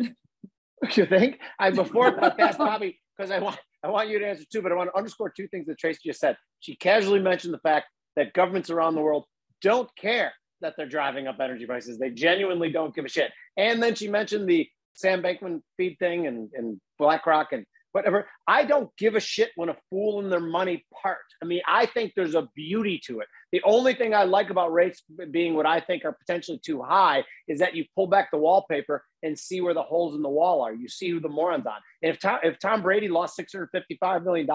[0.95, 1.39] You think?
[1.59, 4.71] I before I pass Bobby, because I want I want you to answer too, but
[4.71, 6.37] I want to underscore two things that Tracy just said.
[6.59, 9.25] She casually mentioned the fact that governments around the world
[9.61, 11.97] don't care that they're driving up energy prices.
[11.99, 13.31] They genuinely don't give a shit.
[13.57, 18.27] And then she mentioned the Sam Bankman Fried thing and, and BlackRock and whatever.
[18.47, 21.17] I don't give a shit when a fool and their money part.
[21.41, 23.27] I mean, I think there's a beauty to it.
[23.55, 27.23] The only thing I like about rates being what I think are potentially too high
[27.47, 30.61] is that you pull back the wallpaper and see where the holes in the wall
[30.61, 30.73] are.
[30.73, 31.77] You see who the morons on.
[32.03, 34.45] And if Tom, if Tom Brady lost $655 million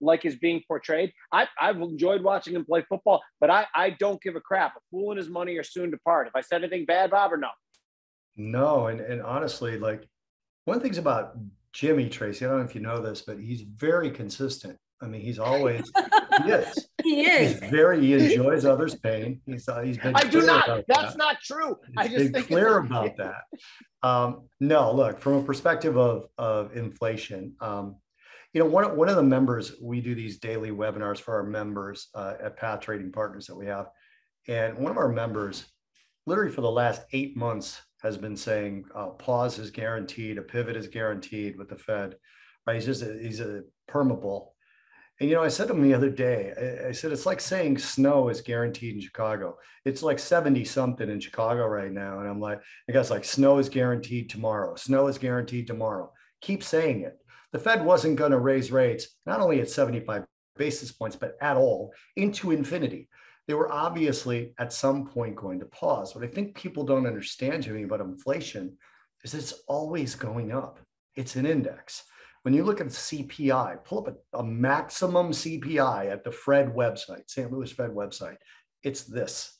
[0.00, 4.22] like is being portrayed, I, I've enjoyed watching him play football, but I, I don't
[4.22, 4.74] give a crap.
[4.74, 6.26] A fool and his money are soon to part.
[6.26, 7.50] If I said anything bad, Bob, or no?
[8.36, 8.86] No.
[8.86, 10.08] And, and honestly, like
[10.64, 11.36] one of the things about
[11.74, 12.46] Jimmy Tracy.
[12.46, 14.78] I don't know if you know this, but he's very consistent.
[15.02, 15.90] I mean, he's always
[16.44, 16.88] he is.
[17.02, 17.60] He is.
[17.60, 19.40] He's very he enjoys others' pain.
[19.46, 20.16] He's uh, he's been.
[20.16, 20.66] I do not.
[20.88, 21.18] That's that.
[21.18, 21.76] not true.
[21.96, 23.42] I just been think clear about that.
[24.02, 27.54] Um, no, look from a perspective of of inflation.
[27.60, 27.96] Um,
[28.52, 32.08] you know, one one of the members we do these daily webinars for our members
[32.14, 33.88] uh, at Path Trading Partners that we have,
[34.48, 35.66] and one of our members,
[36.26, 40.76] literally for the last eight months, has been saying uh, pause is guaranteed, a pivot
[40.76, 42.16] is guaranteed with the Fed.
[42.66, 42.74] Right?
[42.74, 44.55] He's just a, he's a perma-bull.
[45.20, 47.40] And you know, I said to him the other day, I, I said it's like
[47.40, 49.56] saying snow is guaranteed in Chicago.
[49.84, 52.20] It's like 70 something in Chicago right now.
[52.20, 54.74] And I'm like, the guy's like, snow is guaranteed tomorrow.
[54.76, 56.12] Snow is guaranteed tomorrow.
[56.42, 57.18] Keep saying it.
[57.52, 60.24] The Fed wasn't going to raise rates, not only at 75
[60.56, 63.08] basis points, but at all into infinity
[63.46, 66.14] they were obviously at some point going to pause.
[66.14, 68.76] What I think people don't understand, Jimmy, about inflation
[69.22, 70.80] is it's always going up.
[71.14, 72.04] It's an index.
[72.46, 77.28] When you look at CPI, pull up a, a maximum CPI at the Fed website,
[77.28, 77.50] St.
[77.50, 78.36] Louis Fed website.
[78.84, 79.58] It's this.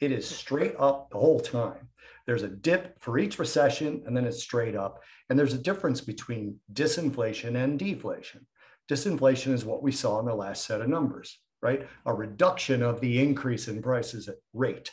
[0.00, 0.36] It is hmm.
[0.36, 1.90] straight up the whole time.
[2.26, 5.02] There's a dip for each recession, and then it's straight up.
[5.28, 8.46] And there's a difference between disinflation and deflation.
[8.90, 11.86] Disinflation is what we saw in the last set of numbers right?
[12.06, 14.90] A reduction of the increase in prices at rate.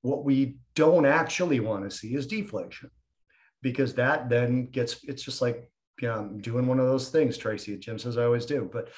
[0.00, 2.90] What we don't actually want to see is deflation
[3.62, 5.70] because that then gets, it's just like,
[6.10, 8.68] I'm doing one of those things, Tracy, Jim says I always do.
[8.72, 8.88] But,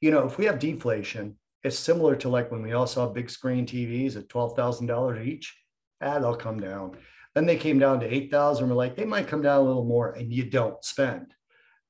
[0.00, 3.30] you know, if we have deflation, it's similar to like when we all saw big
[3.30, 5.56] screen TVs at $12,000 each,
[6.02, 6.96] ah, they'll come down.
[7.34, 8.68] Then they came down to 8,000.
[8.68, 11.34] We're like, they might come down a little more and you don't spend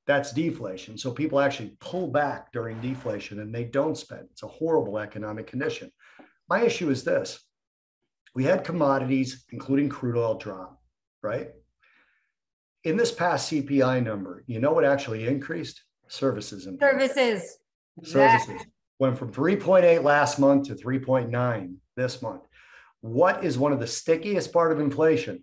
[0.07, 0.99] that's deflation.
[0.99, 4.29] So people actually pull back during deflation and they don't spend.
[4.33, 5.91] It's a horrible economic condition.
[6.49, 7.41] My issue is this
[8.35, 10.81] we had commodities, including crude oil, drop,
[11.23, 11.51] right?
[12.85, 15.83] In this past CPI number, you know what actually increased?
[16.09, 16.67] Services.
[16.67, 17.15] increased.
[17.15, 17.59] Services.
[18.03, 18.67] Services
[18.99, 22.43] went from 3.8 last month to 3.9 this month.
[23.01, 25.43] What is one of the stickiest part of inflation?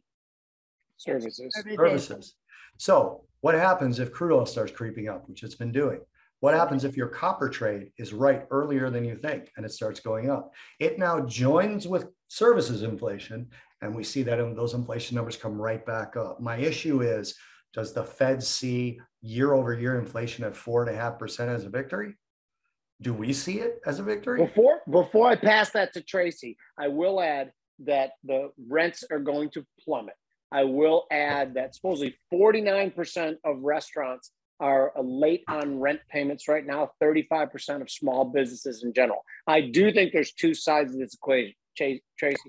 [0.97, 1.51] Services.
[1.75, 2.35] Services.
[2.77, 6.01] So what happens if crude oil starts creeping up, which it's been doing?
[6.41, 9.99] What happens if your copper trade is right earlier than you think and it starts
[9.99, 10.53] going up?
[10.79, 13.49] It now joins with services inflation,
[13.81, 16.39] and we see that in those inflation numbers come right back up.
[16.39, 17.35] My issue is
[17.73, 21.65] does the Fed see year over year inflation at four and a half percent as
[21.65, 22.13] a victory?
[23.01, 24.45] Do we see it as a victory?
[24.45, 29.49] Before before I pass that to Tracy, I will add that the rents are going
[29.51, 30.15] to plummet.
[30.51, 36.91] I will add that supposedly 49% of restaurants are late on rent payments right now,
[37.01, 39.23] 35% of small businesses in general.
[39.47, 41.55] I do think there's two sides of this equation.
[41.75, 42.01] Tracy,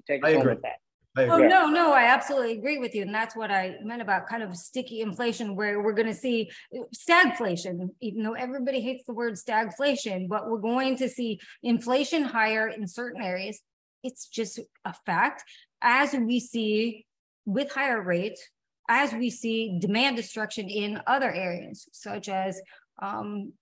[0.06, 0.76] take us home with that.
[1.14, 3.02] Oh, no, no, I absolutely agree with you.
[3.02, 6.50] And that's what I meant about kind of sticky inflation where we're going to see
[6.96, 12.68] stagflation, even though everybody hates the word stagflation, but we're going to see inflation higher
[12.68, 13.60] in certain areas.
[14.02, 15.44] It's just a fact.
[15.82, 17.04] As we see
[17.44, 18.42] with higher rates,
[18.88, 22.60] as we see demand destruction in other areas, such as
[23.02, 23.52] um,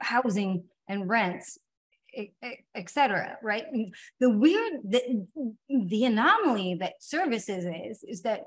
[0.00, 1.58] housing and rents,
[2.16, 3.64] e- e- et cetera, right?
[3.72, 5.26] And The weird, the,
[5.68, 8.44] the anomaly that services is, is that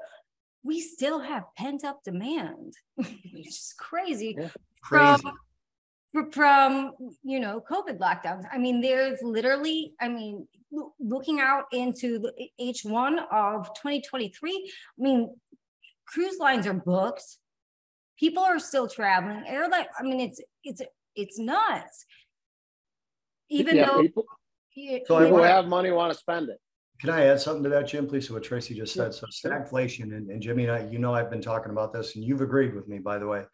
[0.63, 4.49] we still have pent up demand, which is crazy Yeah.
[4.81, 5.21] Crazy.
[5.23, 6.93] from from
[7.23, 12.31] you know covid lockdowns i mean there's literally i mean loo- looking out into the
[12.59, 15.35] h1 of 2023 i mean
[16.07, 17.23] cruise lines are booked
[18.17, 20.81] people are still traveling airline i mean it's it's
[21.15, 22.05] it's nuts
[23.49, 24.25] even Yeah, though people,
[24.75, 26.59] y- So I you people know, have money want to spend it.
[26.99, 28.27] Can I add something to that, Jim, please?
[28.27, 29.13] To what Tracy just Sure, said.
[29.13, 32.25] So stagflation and, and Jimmy and I, you know, I've been talking about this and
[32.25, 33.45] you've agreed with me, by the way.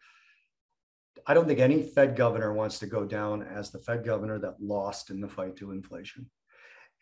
[1.26, 4.60] I don't think any Fed governor wants to go down as the Fed governor that
[4.60, 6.30] lost in the fight to inflation.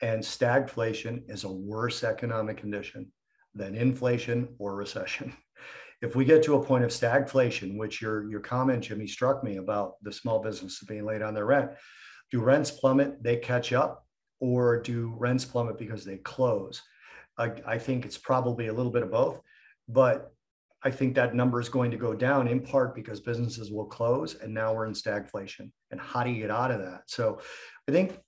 [0.00, 3.12] And stagflation is a worse economic condition
[3.54, 5.32] than inflation or recession.
[6.02, 9.56] if we get to a point of stagflation, which your your comment, Jimmy, struck me
[9.58, 11.70] about the small businesses being late on their rent,
[12.32, 13.22] do rents plummet?
[13.22, 14.06] They catch up,
[14.40, 16.82] or do rents plummet because they close?
[17.38, 19.40] I, I think it's probably a little bit of both,
[19.88, 20.32] but
[20.82, 24.34] I think that number is going to go down in part because businesses will close,
[24.34, 25.70] and now we're in stagflation.
[25.90, 27.02] And how do you get out of that?
[27.06, 27.38] So,
[27.88, 28.18] I think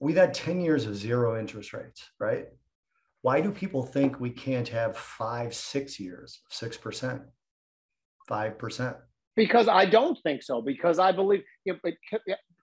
[0.00, 2.46] we've had 10 years of zero interest rates, right?
[3.22, 7.22] Why do people think we can't have five, six years, 6%,
[8.30, 8.96] 5%?
[9.36, 10.62] Because I don't think so.
[10.62, 11.92] Because I believe, you know,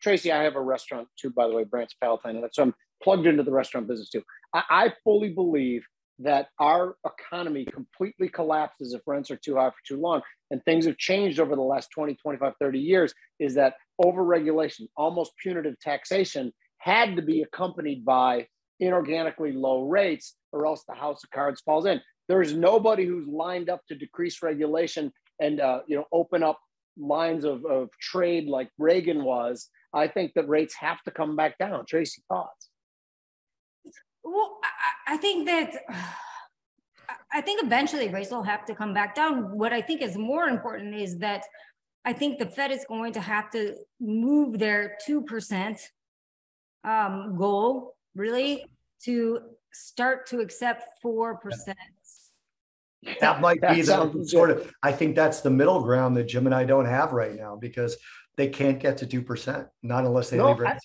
[0.01, 2.37] Tracy, I have a restaurant too, by the way, Brant's Palatine.
[2.37, 4.23] And so I'm plugged into the restaurant business too.
[4.53, 5.85] I, I fully believe
[6.19, 10.21] that our economy completely collapses if rents are too high for too long.
[10.49, 15.33] And things have changed over the last 20, 25, 30 years is that overregulation, almost
[15.41, 18.47] punitive taxation had to be accompanied by
[18.81, 22.01] inorganically low rates or else the house of cards falls in.
[22.27, 26.59] There's nobody who's lined up to decrease regulation and uh, you know open up
[26.97, 29.69] lines of, of trade like Reagan was.
[29.93, 31.85] I think that rates have to come back down.
[31.85, 32.69] Tracy, thoughts?
[34.23, 35.75] Well, I, I think that
[37.31, 39.57] I think eventually rates will have to come back down.
[39.57, 41.45] What I think is more important is that
[42.05, 45.79] I think the Fed is going to have to move their two percent
[46.83, 48.65] um, goal really
[49.03, 49.41] to
[49.73, 51.37] start to accept 4%.
[53.21, 56.45] That might that be the sort of, I think that's the middle ground that Jim
[56.45, 57.95] and I don't have right now because
[58.37, 60.77] they can't get to 2%, not unless they no, leave I,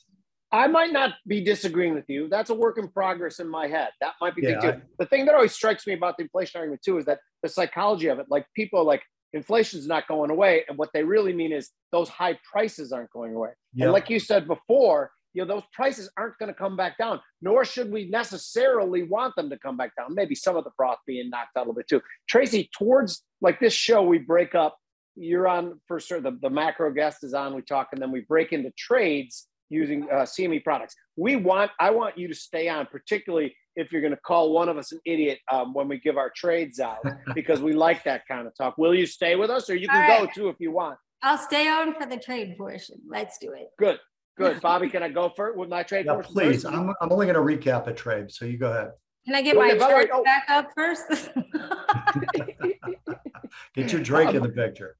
[0.65, 2.29] I, might not be disagreeing with you.
[2.29, 3.91] That's a work in progress in my head.
[4.01, 4.69] That might be yeah, too.
[4.69, 7.49] I, the thing that always strikes me about the inflation argument too is that the
[7.49, 9.03] psychology of it, like people like
[9.35, 10.65] inflation's not going away.
[10.69, 13.51] And what they really mean is those high prices aren't going away.
[13.75, 13.85] Yep.
[13.85, 17.21] And like you said before, you know those prices aren't going to come back down
[17.41, 20.99] nor should we necessarily want them to come back down maybe some of the froth
[21.07, 24.77] being knocked out a little bit too tracy towards like this show we break up
[25.15, 28.21] you're on for sure the, the macro guest is on we talk and then we
[28.21, 32.87] break into trades using uh, cme products we want i want you to stay on
[32.87, 36.17] particularly if you're going to call one of us an idiot um, when we give
[36.17, 36.99] our trades out
[37.35, 40.09] because we like that kind of talk will you stay with us or you can
[40.09, 40.21] right.
[40.21, 42.97] go too if you want I'll stay on for the trade portion.
[43.09, 43.69] Let's do it.
[43.79, 44.01] Good.
[44.37, 44.61] Good.
[44.63, 46.65] Bobby, can I go for it with my trade yeah, please.
[46.65, 48.91] I'm, I'm only going to recap a trade, so you go ahead.
[49.25, 50.25] Can I get my chart oh.
[50.25, 51.05] back up first?
[53.75, 54.97] get your drink um, in the picture.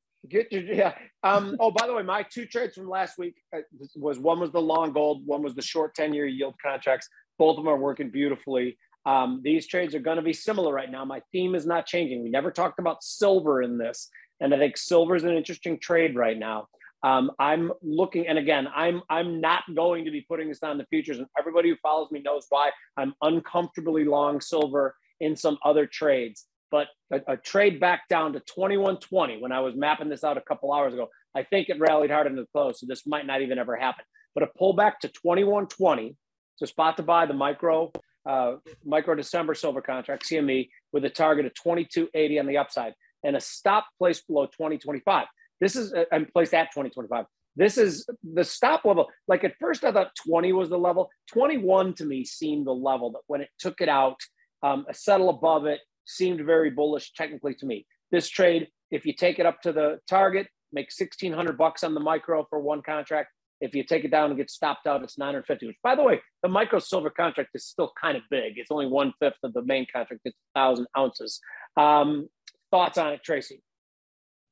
[0.51, 0.95] Yeah.
[1.23, 3.61] Um, oh, by the way, my two trades from last week uh,
[3.97, 7.09] was one was the long gold, one was the short 10-year yield contracts.
[7.39, 8.77] Both of them are working beautifully.
[9.05, 11.05] Um, these trades are going to be similar right now.
[11.05, 12.23] My theme is not changing.
[12.23, 14.09] We never talked about silver in this,
[14.41, 16.69] and I think silver is an interesting trade right now.
[17.05, 20.87] Um, I'm looking, and again, I'm I'm not going to be putting this on the
[20.87, 25.87] futures, and everybody who follows me knows why I'm uncomfortably long silver in some other
[25.87, 26.47] trades.
[26.73, 30.41] But a, a trade back down to 2120 when I was mapping this out a
[30.41, 33.43] couple hours ago, I think it rallied hard into the close, so this might not
[33.43, 34.05] even ever happen.
[34.35, 36.17] But a pullback to 2120,
[36.57, 37.93] so spot to buy the micro
[38.25, 38.55] uh,
[38.85, 42.95] micro December silver contract CME with a target of 2280 on the upside
[43.25, 45.27] and a stop placed below 2025.
[45.61, 47.27] This is uh, placed at 2025.
[47.57, 49.09] This is the stop level.
[49.29, 51.11] Like at first, I thought 20 was the level.
[51.33, 54.17] 21 to me seemed the level that when it took it out,
[54.63, 57.87] um, a settle above it seemed very bullish technically to me.
[58.11, 62.01] This trade, if you take it up to the target, make 1600 bucks on the
[62.01, 63.31] micro for one contract.
[63.61, 65.67] If you take it down and get stopped out, it's 950.
[65.67, 68.55] Which, by the way, the micro silver contract is still kind of big.
[68.57, 70.23] It's only one fifth of the main contract.
[70.25, 71.41] It's thousand ounces.
[71.77, 72.29] Um,
[72.71, 73.63] thoughts on it, Tracy?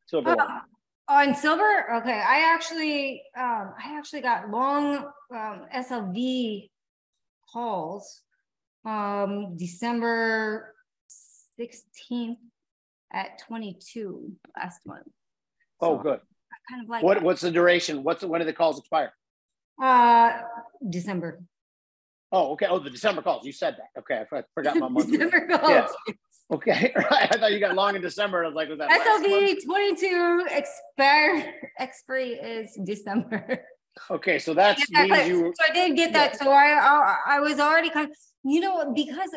[0.07, 0.31] Silver.
[0.31, 0.61] Uh,
[1.09, 2.23] on silver, okay.
[2.25, 6.71] I actually, um, I actually got long um, SLV
[7.53, 8.23] calls
[8.85, 10.73] um, December
[11.61, 12.37] 16th
[13.13, 15.07] at 22 last month.
[15.81, 16.21] Oh, good.
[16.21, 18.03] I kind of like what, what's the duration?
[18.03, 19.13] What's the, when do the calls expire?
[19.81, 20.41] Uh,
[20.89, 21.43] December.
[22.33, 22.67] Oh, okay.
[22.69, 23.45] Oh, the December calls.
[23.45, 24.01] You said that.
[24.01, 25.11] Okay, I forgot my month.
[25.11, 25.71] December calls.
[25.71, 26.15] Yeah.
[26.53, 26.93] Okay.
[27.11, 28.45] I thought you got long in December.
[28.45, 33.65] I was like, was that SLV 22 expire expiry is December.
[34.11, 35.53] Okay, so that means you.
[35.57, 36.39] So I did get that.
[36.39, 39.31] So I, I I was already kind of you know because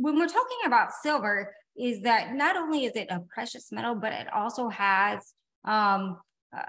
[0.00, 4.12] when we're talking about silver is that not only is it a precious metal but
[4.12, 5.34] it also has
[5.64, 6.18] um
[6.56, 6.62] uh,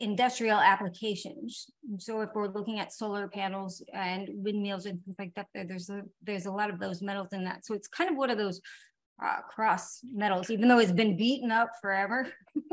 [0.00, 1.70] industrial applications.
[1.98, 6.02] So if we're looking at solar panels and windmills and things like that, there's a
[6.22, 7.64] there's a lot of those metals in that.
[7.64, 8.60] So it's kind of one of those
[9.24, 12.26] uh, cross metals, even though it's been beaten up forever.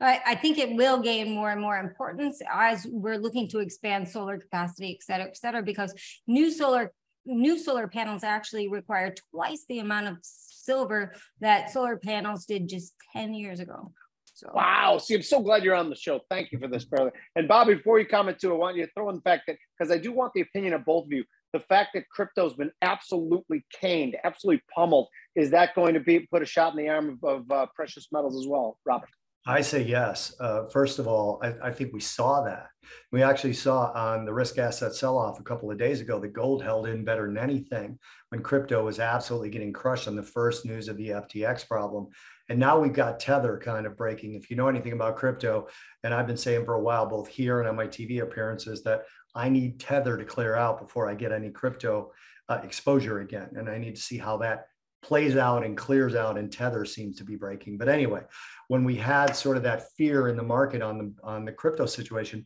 [0.00, 4.08] but I think it will gain more and more importance as we're looking to expand
[4.08, 5.92] solar capacity, et cetera, et cetera, because
[6.26, 6.92] new solar
[7.28, 12.94] new solar panels actually require twice the amount of silver that solar panels did just
[13.12, 13.92] 10 years ago.
[14.34, 14.98] So Wow.
[14.98, 16.20] See, I'm so glad you're on the show.
[16.30, 17.12] Thank you for this, brother.
[17.36, 19.56] And Bobby, before you comment too, I want you to throw in the fact that
[19.78, 21.24] because I do want the opinion of both of you.
[21.54, 26.42] The fact that crypto's been absolutely caned, absolutely pummeled, is that going to be put
[26.42, 29.08] a shot in the arm of, of uh, precious metals as well, Robert?
[29.46, 30.34] I say yes.
[30.38, 32.68] Uh, first of all, I, I, think we saw that.
[33.12, 36.34] We actually saw on the risk asset sell off a couple of days ago that
[36.34, 40.66] gold held in better than anything when crypto was absolutely getting crushed on the first
[40.66, 42.08] news of the FTX problem.
[42.50, 44.34] And now we've got Tether kind of breaking.
[44.34, 45.68] If you know anything about crypto,
[46.02, 49.04] and I've been saying for a while, both here and on my TV appearances, that
[49.34, 52.12] I need Tether to clear out before I get any crypto
[52.48, 53.50] uh, exposure again.
[53.54, 54.66] And I need to see how that
[55.02, 58.22] plays out and clears out and tether seems to be breaking but anyway
[58.68, 61.86] when we had sort of that fear in the market on the on the crypto
[61.86, 62.44] situation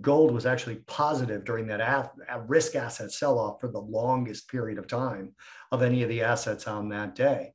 [0.00, 2.10] gold was actually positive during that af-
[2.46, 5.32] risk asset sell off for the longest period of time
[5.70, 7.52] of any of the assets on that day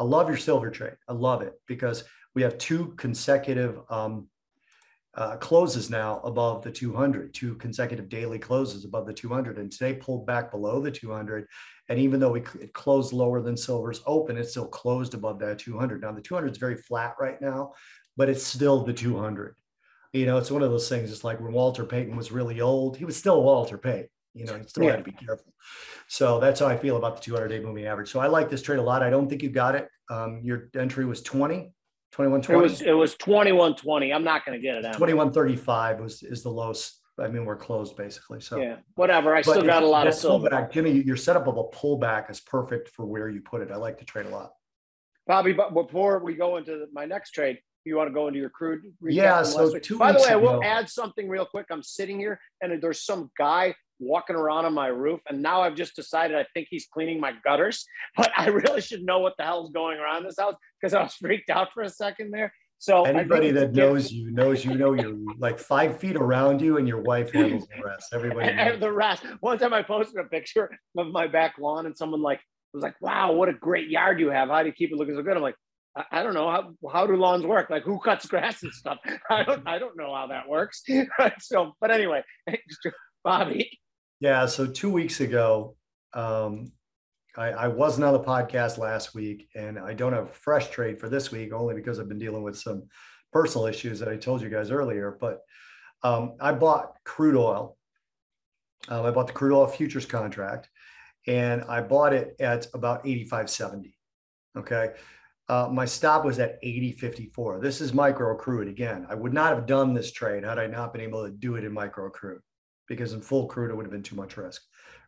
[0.00, 0.96] I love your silver trade.
[1.06, 4.28] I love it because we have two consecutive um,
[5.14, 9.58] uh, closes now above the 200, two consecutive daily closes above the 200.
[9.58, 11.46] And today pulled back below the 200.
[11.88, 15.58] And even though we, it closed lower than silver's open, it still closed above that
[15.58, 16.02] 200.
[16.02, 17.72] Now the 200 is very flat right now,
[18.16, 19.56] but it's still the 200.
[20.12, 21.10] You know, it's one of those things.
[21.10, 24.08] It's like when Walter Payton was really old, he was still Walter Payton.
[24.34, 24.90] You know, you still yeah.
[24.92, 25.52] had to be careful.
[26.06, 28.10] So that's how I feel about the 200 day moving average.
[28.10, 29.02] So I like this trade a lot.
[29.02, 29.88] I don't think you got it.
[30.08, 31.72] Um, your entry was 20,
[32.12, 32.58] 21 20.
[32.58, 34.12] It was it was 21 20.
[34.12, 34.92] I'm not going to get it.
[34.96, 36.98] 21 35 was is the lowest.
[37.18, 38.40] I mean, we're closed basically.
[38.40, 39.34] So yeah, whatever.
[39.34, 40.48] I still got a lot of silver.
[40.48, 43.70] Pullback, Jimmy, your setup of a pullback is perfect for where you put it.
[43.70, 44.52] I like to trade a lot.
[45.26, 48.50] Bobby, but before we go into my next trade, you want to go into your
[48.50, 48.80] crude?
[49.02, 49.42] Yeah.
[49.42, 51.66] So two By the way, I will add something real quick.
[51.70, 55.20] I'm sitting here and there's some guy walking around on my roof.
[55.28, 57.86] And now I've just decided I think he's cleaning my gutters,
[58.16, 61.14] but I really should know what the hell's going around this house because I was
[61.14, 62.52] freaked out for a second there.
[62.78, 66.88] So anybody that knows you knows you know you're like five feet around you, and
[66.88, 68.06] your wife handles the rest.
[68.14, 69.22] Everybody and the rest.
[69.40, 72.40] One time I posted a picture of my back lawn, and someone like
[72.72, 74.48] was like, "Wow, what a great yard you have!
[74.48, 75.56] How do you keep it looking so good?" I'm like,
[75.96, 77.70] I, I don't know how how do lawns work?
[77.70, 78.98] Like who cuts grass and stuff?
[79.30, 80.82] I don't I don't know how that works.
[81.40, 82.22] so, but anyway,
[83.24, 83.78] Bobby,
[84.20, 84.46] yeah.
[84.46, 85.76] So two weeks ago,
[86.14, 86.72] um,
[87.36, 90.98] I, I, wasn't on the podcast last week, and I don't have a fresh trade
[90.98, 92.84] for this week only because I've been dealing with some
[93.32, 95.16] personal issues that I told you guys earlier.
[95.20, 95.40] But
[96.02, 97.76] um, I bought crude oil.
[98.88, 100.68] Um, I bought the crude oil futures contract,
[101.26, 103.92] and I bought it at about 85.70.
[104.56, 104.90] Okay.
[105.48, 107.60] Uh, my stop was at 80.54.
[107.60, 109.04] This is micro crude again.
[109.10, 111.64] I would not have done this trade had I not been able to do it
[111.64, 112.40] in micro crude
[112.86, 114.62] because in full crude it would have been too much risk,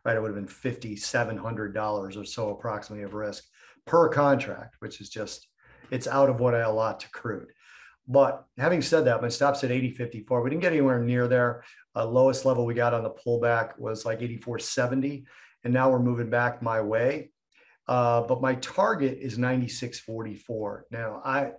[0.05, 0.15] right?
[0.15, 3.45] It would have been fifty seven hundred dollars or so approximately of risk
[3.85, 5.47] per contract, which is just
[5.91, 7.49] it's out of what I allot to crude.
[8.07, 10.43] But having said that, my stop's at 80.54.
[10.43, 11.63] We didn't get anywhere near there.
[11.95, 15.23] Uh, lowest level we got on the pullback was like 84.70.
[15.63, 17.31] And now we're moving back my way.
[17.87, 20.81] Uh, but my target is 96.44.
[20.91, 21.51] Now, I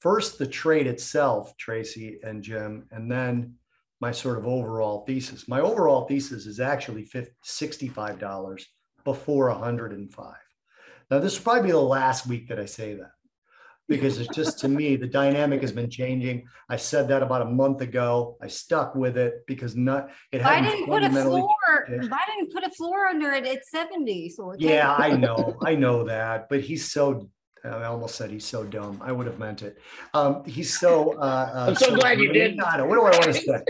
[0.00, 3.54] first the trade itself, Tracy and Jim, and then
[4.00, 5.48] my sort of overall thesis.
[5.48, 8.64] My overall thesis is actually $65
[9.04, 10.34] before 105.
[11.10, 13.12] Now, this will probably be the last week that I say that
[13.88, 16.46] because it's just to me, the dynamic has been changing.
[16.68, 18.36] I said that about a month ago.
[18.42, 21.86] I stuck with it because not it I didn't put a floor.
[21.88, 22.10] Changed.
[22.12, 24.28] I didn't put a floor under it at 70.
[24.30, 27.30] So yeah, I know, I know that, but he's so
[27.64, 29.00] I almost said he's so dumb.
[29.02, 29.78] I would have meant it.
[30.14, 31.14] Um, he's so.
[31.18, 32.56] Uh, uh, I'm so, so glad you did.
[32.56, 33.62] Not, What do I want to say?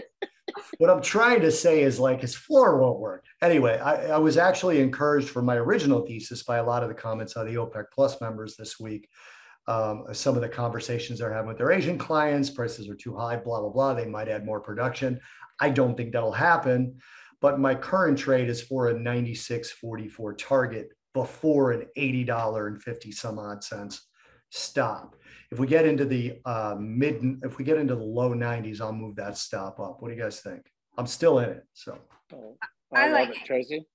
[0.78, 3.24] what I'm trying to say is like his floor won't work.
[3.42, 6.94] Anyway, I, I, was actually encouraged for my original thesis by a lot of the
[6.94, 9.08] comments on the OPEC Plus members this week.
[9.66, 13.36] Um, some of the conversations they're having with their Asian clients, prices are too high,
[13.36, 13.94] blah, blah, blah.
[13.94, 15.20] They might add more production.
[15.60, 16.98] I don't think that'll happen.
[17.40, 23.38] But my current trade is for a 96.44 target before an $80 and 50 some
[23.38, 24.06] odd cents
[24.50, 25.16] stop.
[25.50, 28.92] If we get into the uh, mid, if we get into the low 90s, I'll
[28.92, 30.00] move that stop up.
[30.00, 30.70] What do you guys think?
[30.96, 31.64] I'm still in it.
[31.72, 31.98] So
[32.34, 32.56] oh,
[32.94, 33.86] I, I like it, it, Tracy.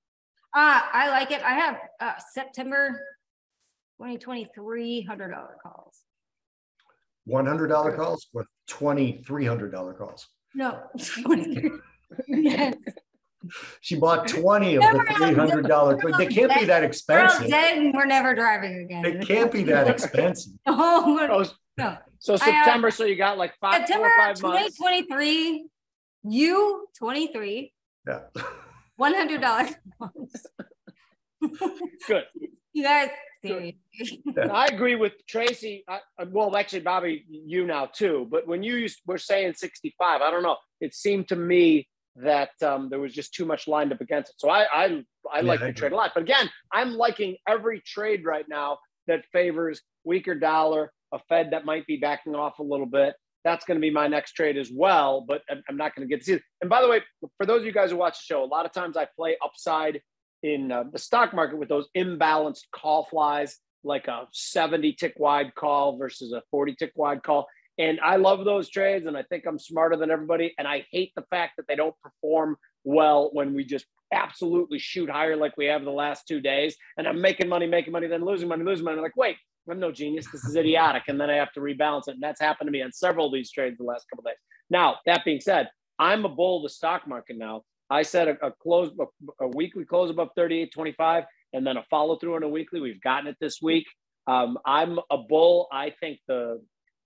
[0.55, 1.41] Uh, I like it.
[1.41, 3.01] I have uh, September
[3.99, 6.01] 2023 $100 calls.
[7.29, 10.27] $100 calls or $2,300 calls?
[10.53, 10.83] No,
[12.27, 12.75] yes.
[13.81, 16.17] She bought 20 of the $300.
[16.17, 17.49] They can't be that expensive.
[17.49, 19.03] Dead we're never driving again.
[19.03, 20.53] They can't be that expensive.
[20.65, 21.45] oh, oh
[21.77, 21.97] no.
[22.19, 25.69] So uh, September, so you got like five, September four or five 2023, months.
[26.23, 27.73] you 23.
[28.07, 28.19] Yeah.
[28.99, 29.75] $100.
[32.07, 32.23] Good.
[32.73, 33.09] You guys,
[33.43, 33.75] Good.
[34.37, 35.83] I agree with Tracy.
[35.87, 38.25] I, well, actually, Bobby, you now too.
[38.31, 40.55] But when you used, were saying 65, I don't know.
[40.79, 44.35] It seemed to me that um, there was just too much lined up against it.
[44.37, 46.11] So I I, I like the trade a lot.
[46.13, 51.65] But again, I'm liking every trade right now that favors weaker dollar, a Fed that
[51.65, 53.15] might be backing off a little bit.
[53.43, 55.25] That's going to be my next trade as well.
[55.27, 56.43] But I'm not going to get to see it.
[56.61, 57.01] And by the way,
[57.37, 59.35] for those of you guys who watch the show, a lot of times I play
[59.43, 60.01] upside
[60.43, 65.55] in uh, the stock market with those imbalanced call flies, like a 70 tick wide
[65.55, 67.47] call versus a 40 tick wide call.
[67.79, 70.53] And I love those trades, and I think I'm smarter than everybody.
[70.57, 75.09] And I hate the fact that they don't perform well when we just absolutely shoot
[75.09, 76.75] higher like we have the last two days.
[76.97, 78.97] And I'm making money, making money, then losing money, losing money.
[78.97, 79.37] I'm like, wait,
[79.69, 80.27] I'm no genius.
[80.31, 81.03] This is idiotic.
[81.07, 82.11] And then I have to rebalance it.
[82.11, 84.37] And that's happened to me on several of these trades the last couple days.
[84.69, 85.69] Now, that being said,
[85.99, 87.63] I'm a bull of the stock market now.
[87.89, 92.17] I said a, a close, a, a, weekly close above 38.25 and then a follow
[92.17, 92.79] through on a weekly.
[92.79, 93.85] We've gotten it this week.
[94.25, 95.67] Um, I'm a bull.
[95.71, 96.61] I think the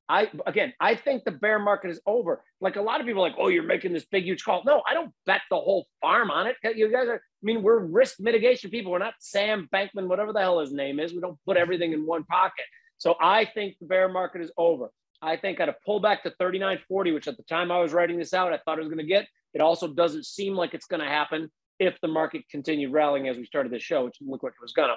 [0.09, 2.43] I again, I think the bear market is over.
[2.61, 4.63] Like a lot of people, like, oh, you're making this big, huge call.
[4.65, 6.55] No, I don't bet the whole farm on it.
[6.63, 7.15] You guys are.
[7.15, 8.91] I mean, we're risk mitigation people.
[8.91, 11.13] We're not Sam Bankman, whatever the hell his name is.
[11.13, 12.65] We don't put everything in one pocket.
[12.97, 14.89] So I think the bear market is over.
[15.21, 18.33] I think at a pullback to 39.40, which at the time I was writing this
[18.33, 19.27] out, I thought it was going to get.
[19.53, 23.37] It also doesn't seem like it's going to happen if the market continued rallying as
[23.37, 24.95] we started the show, which looked like it was going to.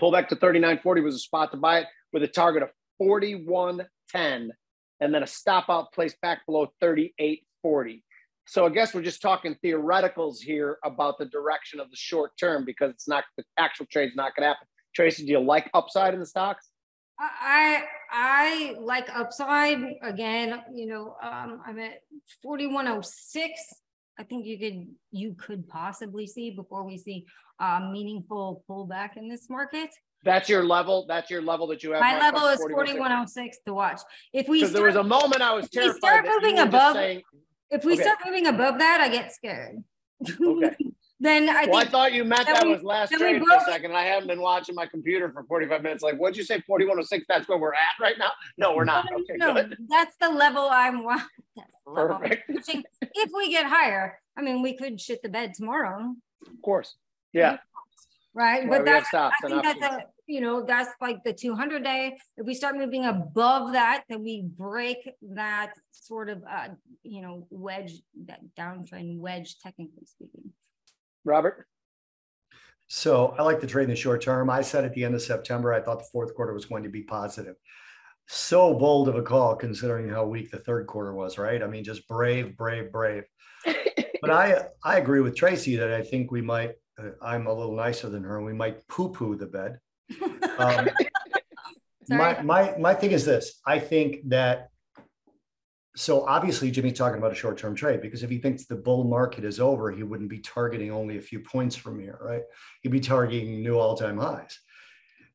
[0.00, 2.70] Pullback to 39.40 was a spot to buy it with a target of
[4.14, 4.50] 41.10
[5.00, 8.02] and then a stop out place back below 38.40.
[8.46, 12.64] So I guess we're just talking theoreticals here about the direction of the short term
[12.64, 14.68] because it's not the actual trade's not going to happen.
[14.94, 16.70] Tracy, do you like upside in the stocks?
[17.18, 20.62] I I like upside again.
[20.72, 22.02] You know, um, I'm at
[22.42, 23.50] 4106.
[24.18, 27.26] I think you could you could possibly see before we see
[27.58, 29.90] a meaningful pullback in this market.
[30.22, 31.06] That's your level.
[31.08, 32.00] That's your level that you have.
[32.00, 34.00] My level is 4106 to watch.
[34.32, 35.88] If we because there was a moment I was terrified.
[35.88, 37.22] If we start moving above, saying,
[37.70, 38.02] if we okay.
[38.02, 39.82] start moving above that, I get scared.
[40.40, 40.76] Okay.
[41.20, 43.92] then I well, I thought you meant that, we, was last trade for a second.
[43.92, 46.02] I haven't been watching my computer for 45 minutes.
[46.02, 46.60] Like, what'd you say?
[46.60, 47.24] 4106?
[47.28, 48.30] That's where we're at right now?
[48.58, 49.06] No, we're not.
[49.12, 49.76] Okay, no, good.
[49.88, 51.26] That's the level I'm watching.
[51.86, 52.50] Perfect.
[52.50, 56.14] if we get higher, I mean, we could shit the bed tomorrow.
[56.46, 56.96] Of course.
[57.32, 57.58] Yeah.
[58.36, 58.68] Right.
[58.68, 62.18] Well, but that's, I think that's a, you know, that's like the 200 day.
[62.36, 66.68] If we start moving above that, then we break that sort of, uh,
[67.02, 67.94] you know, wedge,
[68.26, 70.52] that downtrend wedge, technically speaking.
[71.24, 71.66] Robert?
[72.88, 74.50] So I like to trade in the short term.
[74.50, 76.90] I said at the end of September, I thought the fourth quarter was going to
[76.90, 77.54] be positive.
[78.28, 81.62] So bold of a call considering how weak the third quarter was, right?
[81.62, 83.24] I mean, just brave, brave, brave.
[84.20, 86.72] but I I agree with Tracy that I think we might.
[86.98, 89.78] Uh, I'm a little nicer than her, and we might poo-poo the bed.
[90.58, 90.88] Um,
[92.08, 94.70] my my my thing is this: I think that
[95.96, 99.44] so obviously Jimmy's talking about a short-term trade because if he thinks the bull market
[99.44, 102.42] is over, he wouldn't be targeting only a few points from here, right?
[102.82, 104.58] He'd be targeting new all-time highs.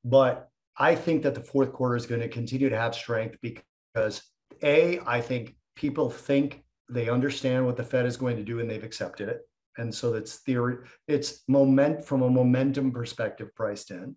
[0.03, 4.22] But I think that the fourth quarter is going to continue to have strength because
[4.64, 8.70] A, I think people think they understand what the Fed is going to do and
[8.70, 9.41] they've accepted it.
[9.78, 14.15] And so it's theory, it's moment from a momentum perspective priced in.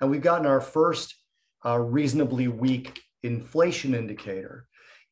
[0.00, 1.14] And we've gotten our first
[1.64, 4.66] uh, reasonably weak inflation indicator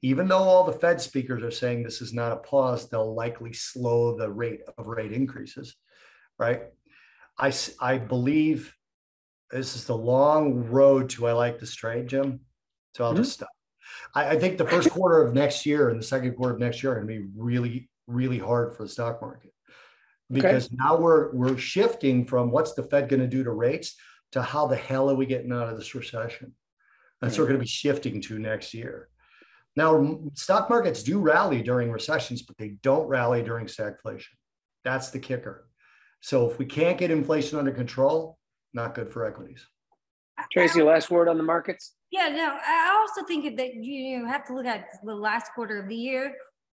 [0.05, 3.55] even though all the Fed speakers are saying this is not a pause, they'll likely
[3.55, 5.77] slow the rate of rate increases,
[6.39, 6.65] right?
[7.39, 8.75] I, I believe
[9.51, 12.41] this is the long road to I like this trade, Jim.
[12.95, 13.23] So I'll mm-hmm.
[13.23, 13.49] just stop.
[14.15, 16.83] I, I, think the first quarter of next year and the second quarter of next
[16.83, 19.54] year are going to be really, really hard for the stock market
[20.31, 20.77] because okay.
[20.79, 23.97] now we're we're shifting from what's the Fed going to do to rates
[24.33, 26.53] to how the hell are we getting out of this recession?
[27.21, 29.09] That's what we're going to be shifting to next year.
[29.77, 34.35] Now, stock markets do rally during recessions, but they don't rally during stagflation.
[34.85, 35.69] That's the kicker.
[36.21, 38.39] So if we can't get inflation under control,
[38.73, 39.67] not good for equities.
[40.53, 41.95] Tracy, last word on the markets?
[42.11, 45.89] Yeah, no, I also think that you have to look at the last quarter of
[45.89, 46.35] the year.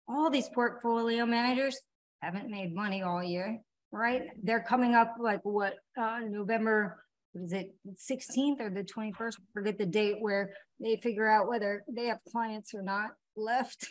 [0.08, 1.78] All these portfolio managers
[2.20, 3.60] haven't made money all year,
[3.92, 4.22] right?
[4.42, 7.04] They're coming up like what, uh, November
[7.34, 7.74] is it
[8.10, 9.36] 16th or the 21st?
[9.52, 10.50] Forget the date where
[10.80, 13.86] they figure out whether they have clients or not left.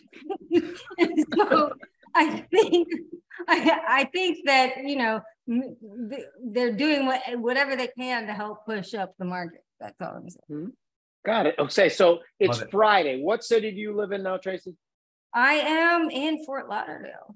[1.35, 1.71] so
[2.15, 2.87] I think
[3.47, 5.21] I, I think that you know
[6.43, 9.63] they're doing what, whatever they can to help push up the market.
[9.79, 10.41] That's all I'm saying.
[10.51, 10.69] Mm-hmm.
[11.25, 11.55] Got it.
[11.59, 13.21] Okay, so it's Friday.
[13.21, 14.75] What city do you live in now, Tracy?
[15.33, 17.35] I am in Fort Lauderdale.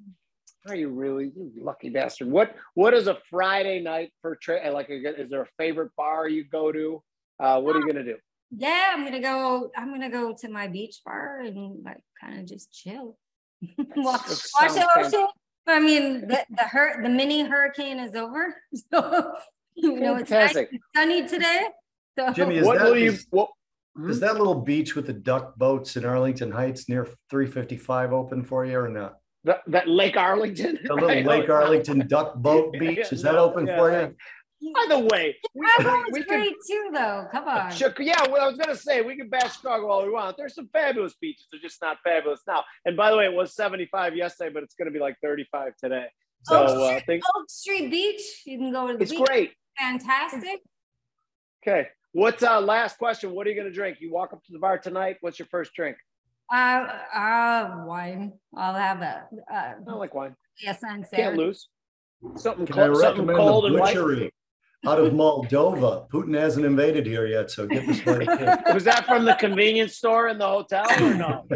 [0.67, 2.29] Are you really you lucky bastard?
[2.29, 4.89] What What is a Friday night for tra- like?
[4.89, 7.01] A, is there a favorite bar you go to?
[7.39, 8.17] Uh, what are you gonna do?
[8.51, 9.71] Yeah, I'm gonna go.
[9.75, 13.17] I'm gonna go to my beach bar and like kind of just chill.
[13.77, 15.27] watch, watch the sounds ocean.
[15.67, 18.55] I mean, the the hur- the mini hurricane is over,
[18.91, 19.33] so
[19.73, 20.55] you know it's nice
[20.95, 21.67] sunny today.
[22.19, 23.11] So Jimmy, is What that, will you?
[23.11, 23.49] is- What,
[24.07, 28.63] is that little beach with the duck boats in Arlington Heights near 355 open for
[28.65, 29.15] you or not?
[29.43, 30.79] That, that Lake Arlington?
[30.83, 31.25] The little right?
[31.25, 34.15] Lake Arlington Duck Boat Beach, is that open yeah, for you?
[34.75, 37.25] By the way, we, Chicago we is could great too, though.
[37.31, 37.71] Come on.
[37.71, 40.37] Chic- yeah, well, I was gonna say we can bash Chicago all we want.
[40.37, 41.47] There's some fabulous beaches.
[41.51, 42.63] They're just not fabulous now.
[42.85, 46.05] And by the way, it was 75 yesterday, but it's gonna be like 35 today.
[46.43, 48.21] So Oh, uh, think Oak Street Beach.
[48.45, 49.23] You can go to the it's beach.
[49.25, 49.53] great.
[49.79, 50.59] Fantastic.
[51.65, 51.87] Okay.
[52.13, 53.31] What's uh last question?
[53.31, 53.97] What are you gonna drink?
[53.99, 55.17] You walk up to the bar tonight.
[55.21, 55.97] What's your first drink?
[56.51, 58.33] Uh, uh, wine.
[58.55, 60.35] I'll have a uh, I don't like wine.
[60.61, 61.69] yes, and Can't lose.
[62.35, 63.95] Something Can I cold, something recommend cold the and white.
[63.95, 64.31] butchery
[64.85, 66.07] out of Moldova?
[66.09, 68.19] Putin hasn't invaded here yet, so get this one.
[68.73, 71.47] Was that from the convenience store in the hotel or no?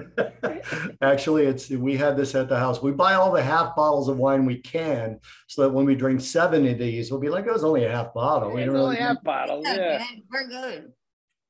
[1.01, 2.81] Actually, it's we had this at the house.
[2.81, 6.21] We buy all the half bottles of wine we can, so that when we drink
[6.21, 8.75] seven of these, we'll be like, "Oh, was only a half bottle." We It's don't
[8.77, 9.65] only really half bottles.
[9.65, 9.97] Good, Yeah.
[9.99, 10.23] man.
[10.31, 10.91] We're good.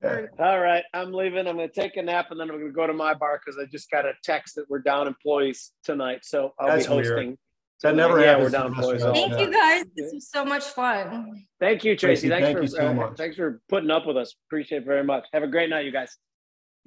[0.05, 0.45] Yeah.
[0.45, 1.47] All right, I'm leaving.
[1.47, 3.39] I'm going to take a nap and then I'm going to go to my bar
[3.43, 6.19] because I just got a text that we're down employees tonight.
[6.23, 7.05] So I'll That's be weird.
[7.07, 7.37] hosting.
[7.83, 8.07] That tonight.
[8.07, 9.03] never yeah, happens we're down employees.
[9.03, 9.19] restaurants.
[9.19, 9.35] also.
[9.37, 9.83] Thank you guys.
[9.95, 11.45] This was so much fun.
[11.59, 12.27] Thank you, Tracy.
[12.27, 13.17] Tracy, Thanks thank for you so uh, much.
[13.17, 14.33] thanks for putting up with us.
[14.47, 15.25] Appreciate it very much.
[15.33, 16.15] Have a great night, you guys.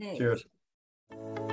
[0.01, 0.19] Thanks.
[0.19, 1.47] Cheers.